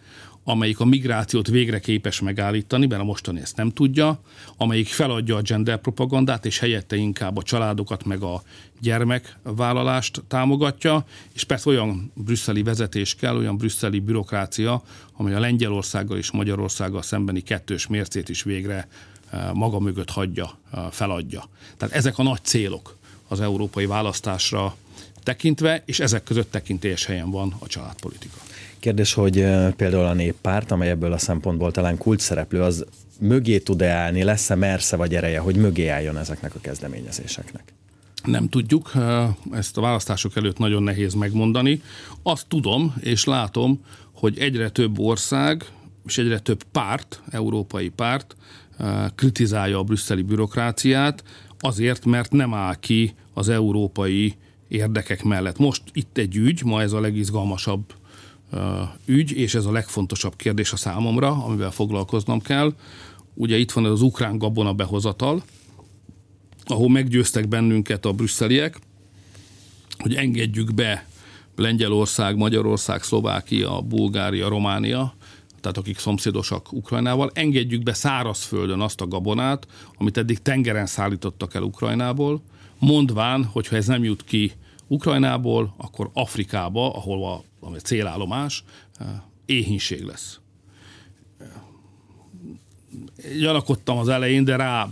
amelyik 0.49 0.81
a 0.81 0.85
migrációt 0.85 1.49
végre 1.49 1.79
képes 1.79 2.21
megállítani, 2.21 2.87
mert 2.87 3.01
a 3.01 3.05
mostani 3.05 3.41
ezt 3.41 3.57
nem 3.57 3.71
tudja, 3.71 4.21
amelyik 4.57 4.89
feladja 4.89 5.37
a 5.37 5.41
gender 5.41 5.79
propagandát, 5.79 6.47
és 6.47 6.59
helyette 6.59 6.97
inkább 6.97 7.37
a 7.37 7.43
családokat 7.43 8.05
meg 8.05 8.23
a 8.23 8.43
gyermekvállalást 8.81 10.23
támogatja, 10.29 11.05
és 11.33 11.45
persze 11.45 11.71
olyan 11.71 12.13
brüsszeli 12.15 12.63
vezetés 12.63 13.15
kell, 13.15 13.37
olyan 13.37 13.57
brüsszeli 13.57 13.99
bürokrácia, 14.01 14.83
amely 15.13 15.35
a 15.35 15.41
Lengyelországgal 15.41 16.17
és 16.17 16.31
Magyarországgal 16.31 17.03
szembeni 17.03 17.41
kettős 17.41 17.87
mércét 17.87 18.29
is 18.29 18.43
végre 18.43 18.89
eh, 19.31 19.51
maga 19.53 19.79
mögött 19.79 20.11
hagyja, 20.11 20.59
eh, 20.73 20.85
feladja. 20.91 21.49
Tehát 21.77 21.95
ezek 21.95 22.19
a 22.19 22.23
nagy 22.23 22.45
célok 22.45 22.97
az 23.29 23.41
európai 23.41 23.87
választásra 23.87 24.77
tekintve, 25.23 25.83
és 25.87 26.01
ezek 26.01 26.23
között 26.23 26.51
tekintélyes 26.51 27.05
helyen 27.05 27.31
van 27.31 27.55
a 27.59 27.67
családpolitika. 27.67 28.39
Kérdés, 28.79 29.13
hogy 29.13 29.33
például 29.77 30.05
a 30.05 30.13
néppárt, 30.13 30.71
amely 30.71 30.91
ebből 30.91 31.13
a 31.13 31.19
szempontból 31.19 31.73
talán 31.73 31.99
kult 31.99 32.21
szereplő, 32.21 32.63
az 32.63 32.85
mögé 33.21 33.59
tud-e 33.59 33.91
állni, 33.91 34.23
lesz-e 34.23 34.55
mersze 34.55 34.97
vagy 34.97 35.15
ereje, 35.15 35.39
hogy 35.39 35.57
mögé 35.57 35.89
álljon 35.89 36.19
ezeknek 36.19 36.55
a 36.55 36.61
kezdeményezéseknek? 36.61 37.73
Nem 38.25 38.49
tudjuk, 38.49 38.93
ezt 39.53 39.77
a 39.77 39.81
választások 39.81 40.37
előtt 40.37 40.59
nagyon 40.59 40.83
nehéz 40.83 41.15
megmondani. 41.15 41.83
Azt 42.23 42.47
tudom 42.49 42.95
és 43.01 43.25
látom, 43.25 43.81
hogy 44.13 44.39
egyre 44.39 44.69
több 44.71 44.99
ország 44.99 45.65
és 46.07 46.19
egyre 46.19 46.39
több 46.39 46.63
párt, 46.73 47.23
európai 47.31 47.89
párt 47.89 48.37
kritizálja 49.15 49.79
a 49.79 49.83
brüsszeli 49.83 50.23
bürokráciát, 50.23 51.25
azért, 51.59 52.05
mert 52.05 52.33
nem 52.33 52.55
áll 52.55 52.75
ki 52.75 53.15
az 53.35 53.49
európai 53.49 54.35
érdekek 54.69 55.25
mellett. 55.25 55.59
Most 55.59 55.83
itt 55.93 56.19
egy 56.19 56.37
ügy, 56.37 56.65
ma 56.65 56.83
ez 56.83 56.93
a 56.93 57.01
legizgalmasabb 57.01 57.85
ügy, 59.05 59.33
és 59.33 59.55
ez 59.55 59.65
a 59.65 59.73
legfontosabb 59.73 60.37
kérdés 60.37 60.73
a 60.73 60.77
számomra, 60.77 61.45
amivel 61.45 61.71
foglalkoznom 61.71 62.41
kell. 62.41 62.75
Ugye 63.35 63.57
itt 63.57 63.73
van 63.73 63.85
az 63.85 64.01
ukrán 64.01 64.39
gabona 64.39 64.73
behozatal, 64.73 65.43
ahol 66.65 66.91
meggyőztek 66.91 67.49
bennünket 67.49 68.05
a 68.05 68.13
brüsszeliek, 68.13 68.79
hogy 69.99 70.15
engedjük 70.15 70.75
be 70.75 71.07
Lengyelország, 71.57 72.37
Magyarország, 72.37 73.03
Szlovákia, 73.03 73.81
Bulgária, 73.81 74.49
Románia, 74.49 75.15
tehát 75.61 75.77
akik 75.77 75.99
szomszédosak 75.99 76.73
Ukrajnával, 76.73 77.31
engedjük 77.35 77.83
be 77.83 77.93
szárazföldön 77.93 78.81
azt 78.81 79.01
a 79.01 79.07
gabonát, 79.07 79.67
amit 79.99 80.17
eddig 80.17 80.43
tengeren 80.43 80.87
szállítottak 80.87 81.55
el 81.55 81.63
Ukrajnából, 81.63 82.43
mondván, 82.79 83.45
hogyha 83.45 83.77
ez 83.77 83.87
nem 83.87 84.05
jut 84.05 84.25
ki 84.25 84.53
Ukrajnából, 84.87 85.75
akkor 85.77 86.11
Afrikába, 86.13 86.95
ahol 86.95 87.25
a 87.25 87.43
ami 87.67 87.79
célállomás, 87.79 88.65
eh, 88.99 89.07
éhínség 89.47 90.03
lesz. 90.03 90.41
Gyanakodtam 93.39 93.99
az 93.99 94.09
elején, 94.09 94.45
de 94.45 94.57
rá, 94.57 94.89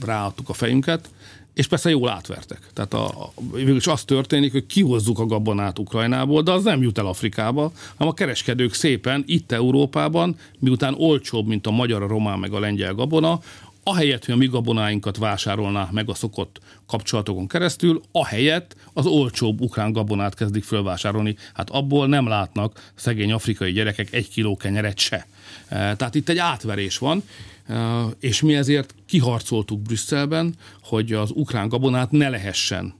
ráadtuk 0.00 0.48
a 0.48 0.52
fejünket, 0.52 1.10
és 1.54 1.66
persze 1.66 1.90
jól 1.90 2.08
átvertek. 2.08 2.70
Tehát 2.72 2.94
a, 2.94 3.06
a, 3.06 3.32
végülis 3.52 3.86
az 3.86 4.04
történik, 4.04 4.52
hogy 4.52 4.66
kihozzuk 4.66 5.18
a 5.18 5.26
gabonát 5.26 5.78
Ukrajnából, 5.78 6.42
de 6.42 6.52
az 6.52 6.64
nem 6.64 6.82
jut 6.82 6.98
el 6.98 7.06
Afrikába, 7.06 7.72
hanem 7.96 8.12
a 8.12 8.16
kereskedők 8.16 8.74
szépen 8.74 9.24
itt 9.26 9.52
Európában, 9.52 10.36
miután 10.58 10.94
olcsóbb, 10.94 11.46
mint 11.46 11.66
a 11.66 11.70
magyar, 11.70 12.02
a 12.02 12.06
román 12.06 12.38
meg 12.38 12.52
a 12.52 12.60
lengyel 12.60 12.94
gabona, 12.94 13.40
ahelyett, 13.82 14.24
hogy 14.24 14.34
a 14.34 14.36
mi 14.36 14.46
gabonáinkat 14.46 15.16
vásárolná 15.16 15.88
meg 15.92 16.08
a 16.08 16.14
szokott 16.14 16.60
kapcsolatokon 16.86 17.48
keresztül, 17.48 18.02
ahelyett 18.12 18.76
az 18.92 19.06
olcsóbb 19.06 19.60
ukrán 19.60 19.92
gabonát 19.92 20.34
kezdik 20.34 20.64
fölvásárolni. 20.64 21.36
Hát 21.54 21.70
abból 21.70 22.06
nem 22.06 22.26
látnak 22.26 22.90
szegény 22.94 23.32
afrikai 23.32 23.72
gyerekek 23.72 24.12
egy 24.12 24.28
kiló 24.28 24.56
kenyeret 24.56 24.98
se. 24.98 25.26
E, 25.68 25.96
tehát 25.96 26.14
itt 26.14 26.28
egy 26.28 26.38
átverés 26.38 26.98
van, 26.98 27.22
e, 27.66 28.02
és 28.20 28.40
mi 28.40 28.54
ezért 28.54 28.94
kiharcoltuk 29.06 29.80
Brüsszelben, 29.80 30.54
hogy 30.82 31.12
az 31.12 31.30
ukrán 31.34 31.68
gabonát 31.68 32.10
ne 32.10 32.28
lehessen 32.28 32.94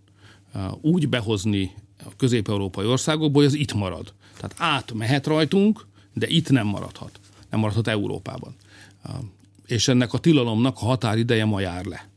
e, 0.54 0.70
úgy 0.80 1.08
behozni 1.08 1.74
a 2.04 2.16
közép-európai 2.16 2.86
országokból, 2.86 3.42
hogy 3.42 3.52
az 3.52 3.58
itt 3.58 3.72
marad. 3.72 4.12
Tehát 4.36 4.54
átmehet 4.58 5.26
rajtunk, 5.26 5.86
de 6.14 6.26
itt 6.28 6.50
nem 6.50 6.66
maradhat. 6.66 7.20
Nem 7.50 7.60
maradhat 7.60 7.88
Európában 7.88 8.56
és 9.72 9.88
ennek 9.88 10.12
a 10.12 10.18
tilalomnak 10.18 10.76
a 10.80 10.85
határideje 10.85 11.44
ma 11.44 11.61
jár 11.61 11.85
le. 11.85 12.08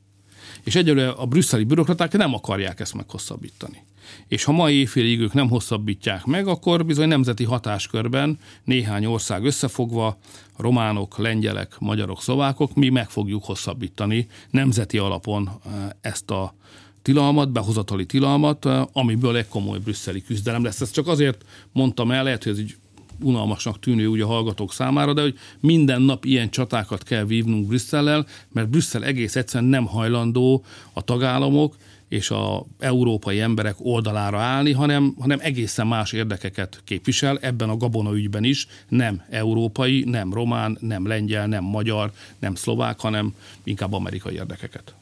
És 0.63 0.75
egyelőre 0.75 1.09
a 1.09 1.25
brüsszeli 1.25 1.63
bürokraták 1.63 2.11
nem 2.11 2.33
akarják 2.33 2.79
ezt 2.79 2.93
meghosszabbítani. 2.93 3.83
És 4.27 4.43
ha 4.43 4.51
mai 4.51 4.73
éjfélig 4.73 5.19
ők 5.19 5.33
nem 5.33 5.49
hosszabbítják 5.49 6.25
meg, 6.25 6.47
akkor 6.47 6.85
bizony 6.85 7.07
nemzeti 7.07 7.43
hatáskörben 7.43 8.39
néhány 8.63 9.05
ország 9.05 9.43
összefogva, 9.43 10.17
románok, 10.57 11.17
lengyelek, 11.17 11.79
magyarok, 11.79 12.21
szlovákok, 12.21 12.73
mi 12.73 12.89
meg 12.89 13.09
fogjuk 13.09 13.43
hosszabbítani 13.43 14.27
nemzeti 14.49 14.97
alapon 14.97 15.49
eh, 15.65 15.71
ezt 16.01 16.31
a 16.31 16.53
tilalmat, 17.01 17.51
behozatali 17.51 18.05
tilalmat, 18.05 18.65
eh, 18.65 18.83
amiből 18.93 19.37
egy 19.37 19.47
komoly 19.47 19.79
brüsszeli 19.79 20.23
küzdelem 20.23 20.63
lesz. 20.63 20.81
Ezt 20.81 20.93
csak 20.93 21.07
azért 21.07 21.45
mondtam 21.71 22.11
el, 22.11 22.23
lehet, 22.23 22.43
hogy 22.43 22.51
ez 22.51 22.59
így 22.59 22.75
unalmasnak 23.21 23.79
tűnő 23.79 24.07
ugye 24.07 24.23
a 24.23 24.27
hallgatók 24.27 24.73
számára, 24.73 25.13
de 25.13 25.21
hogy 25.21 25.37
minden 25.59 26.01
nap 26.01 26.25
ilyen 26.25 26.49
csatákat 26.49 27.03
kell 27.03 27.23
vívnunk 27.23 27.67
Brüsszellel, 27.67 28.25
mert 28.51 28.69
Brüsszel 28.69 29.03
egész 29.03 29.35
egyszerűen 29.35 29.69
nem 29.69 29.85
hajlandó 29.85 30.63
a 30.93 31.01
tagállamok 31.01 31.75
és 32.07 32.29
a 32.29 32.65
európai 32.79 33.39
emberek 33.39 33.75
oldalára 33.77 34.39
állni, 34.39 34.71
hanem, 34.71 35.15
hanem 35.19 35.39
egészen 35.41 35.87
más 35.87 36.11
érdekeket 36.11 36.81
képvisel, 36.83 37.37
ebben 37.41 37.69
a 37.69 37.77
gabona 37.77 38.15
ügyben 38.15 38.43
is, 38.43 38.67
nem 38.89 39.21
európai, 39.29 40.03
nem 40.03 40.33
román, 40.33 40.77
nem 40.81 41.07
lengyel, 41.07 41.47
nem 41.47 41.63
magyar, 41.63 42.11
nem 42.39 42.55
szlovák, 42.55 42.99
hanem 42.99 43.33
inkább 43.63 43.93
amerikai 43.93 44.33
érdekeket. 44.33 44.93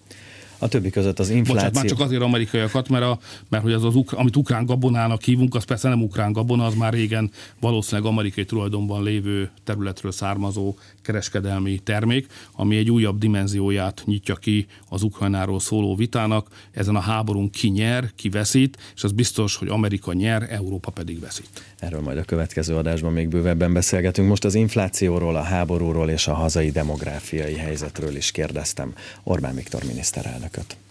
A 0.64 0.68
többi 0.68 0.90
között 0.90 1.20
az 1.20 1.30
infláció... 1.30 1.54
Bocsánat, 1.54 1.74
már 1.74 1.86
csak 1.86 2.00
azért 2.00 2.22
amerikaiakat, 2.22 2.90
mert, 2.90 3.04
a, 3.04 3.20
mert 3.50 3.64
hogy 3.64 3.74
az, 3.74 3.84
az 3.84 3.96
amit 4.12 4.36
ukrán 4.36 4.66
gabonának 4.66 5.24
hívunk, 5.24 5.56
az 5.56 5.64
persze 5.64 5.90
nem 5.90 6.02
ukrán 6.02 6.32
gabona, 6.32 6.66
az 6.66 6.74
már 6.74 6.94
régen 6.94 7.32
valószínűleg 7.60 8.12
amerikai 8.12 8.46
tulajdonban 8.46 9.04
lévő 9.04 9.52
területről 9.64 10.12
származó 10.12 10.76
kereskedelmi 11.04 11.80
termék, 11.80 12.28
ami 12.52 12.78
egy 12.78 12.92
újabb 12.92 13.18
dimenzióját 13.18 14.04
nyitja 14.06 14.36
ki 14.36 14.66
az 14.90 15.04
Ukrajnáról 15.04 15.60
szóló 15.60 15.96
vitának. 15.96 16.48
Ezen 16.72 16.96
a 16.96 17.00
háborún 17.00 17.50
ki 17.50 17.70
nyer, 17.70 18.12
ki 18.16 18.30
veszít, 18.30 18.78
és 18.96 19.04
az 19.04 19.12
biztos, 19.12 19.56
hogy 19.56 19.68
Amerika 19.68 20.14
nyer, 20.14 20.48
Európa 20.50 20.92
pedig 20.92 21.20
veszít. 21.20 21.64
Erről 21.80 22.02
majd 22.02 22.18
a 22.18 22.24
következő 22.24 22.76
adásban 22.76 23.14
még 23.14 23.28
bővebben 23.28 23.74
beszélgetünk. 23.74 24.28
Most 24.28 24.46
az 24.46 24.56
inflációról, 24.56 25.36
a 25.36 25.42
háborúról 25.42 26.10
és 26.10 26.28
a 26.28 26.34
hazai 26.34 26.72
demográfiai 26.72 27.56
helyzetről 27.56 28.16
is 28.16 28.32
kérdeztem 28.32 28.94
Orbán 29.24 29.56
Viktor 29.56 29.84
miniszterelnököt. 29.84 30.78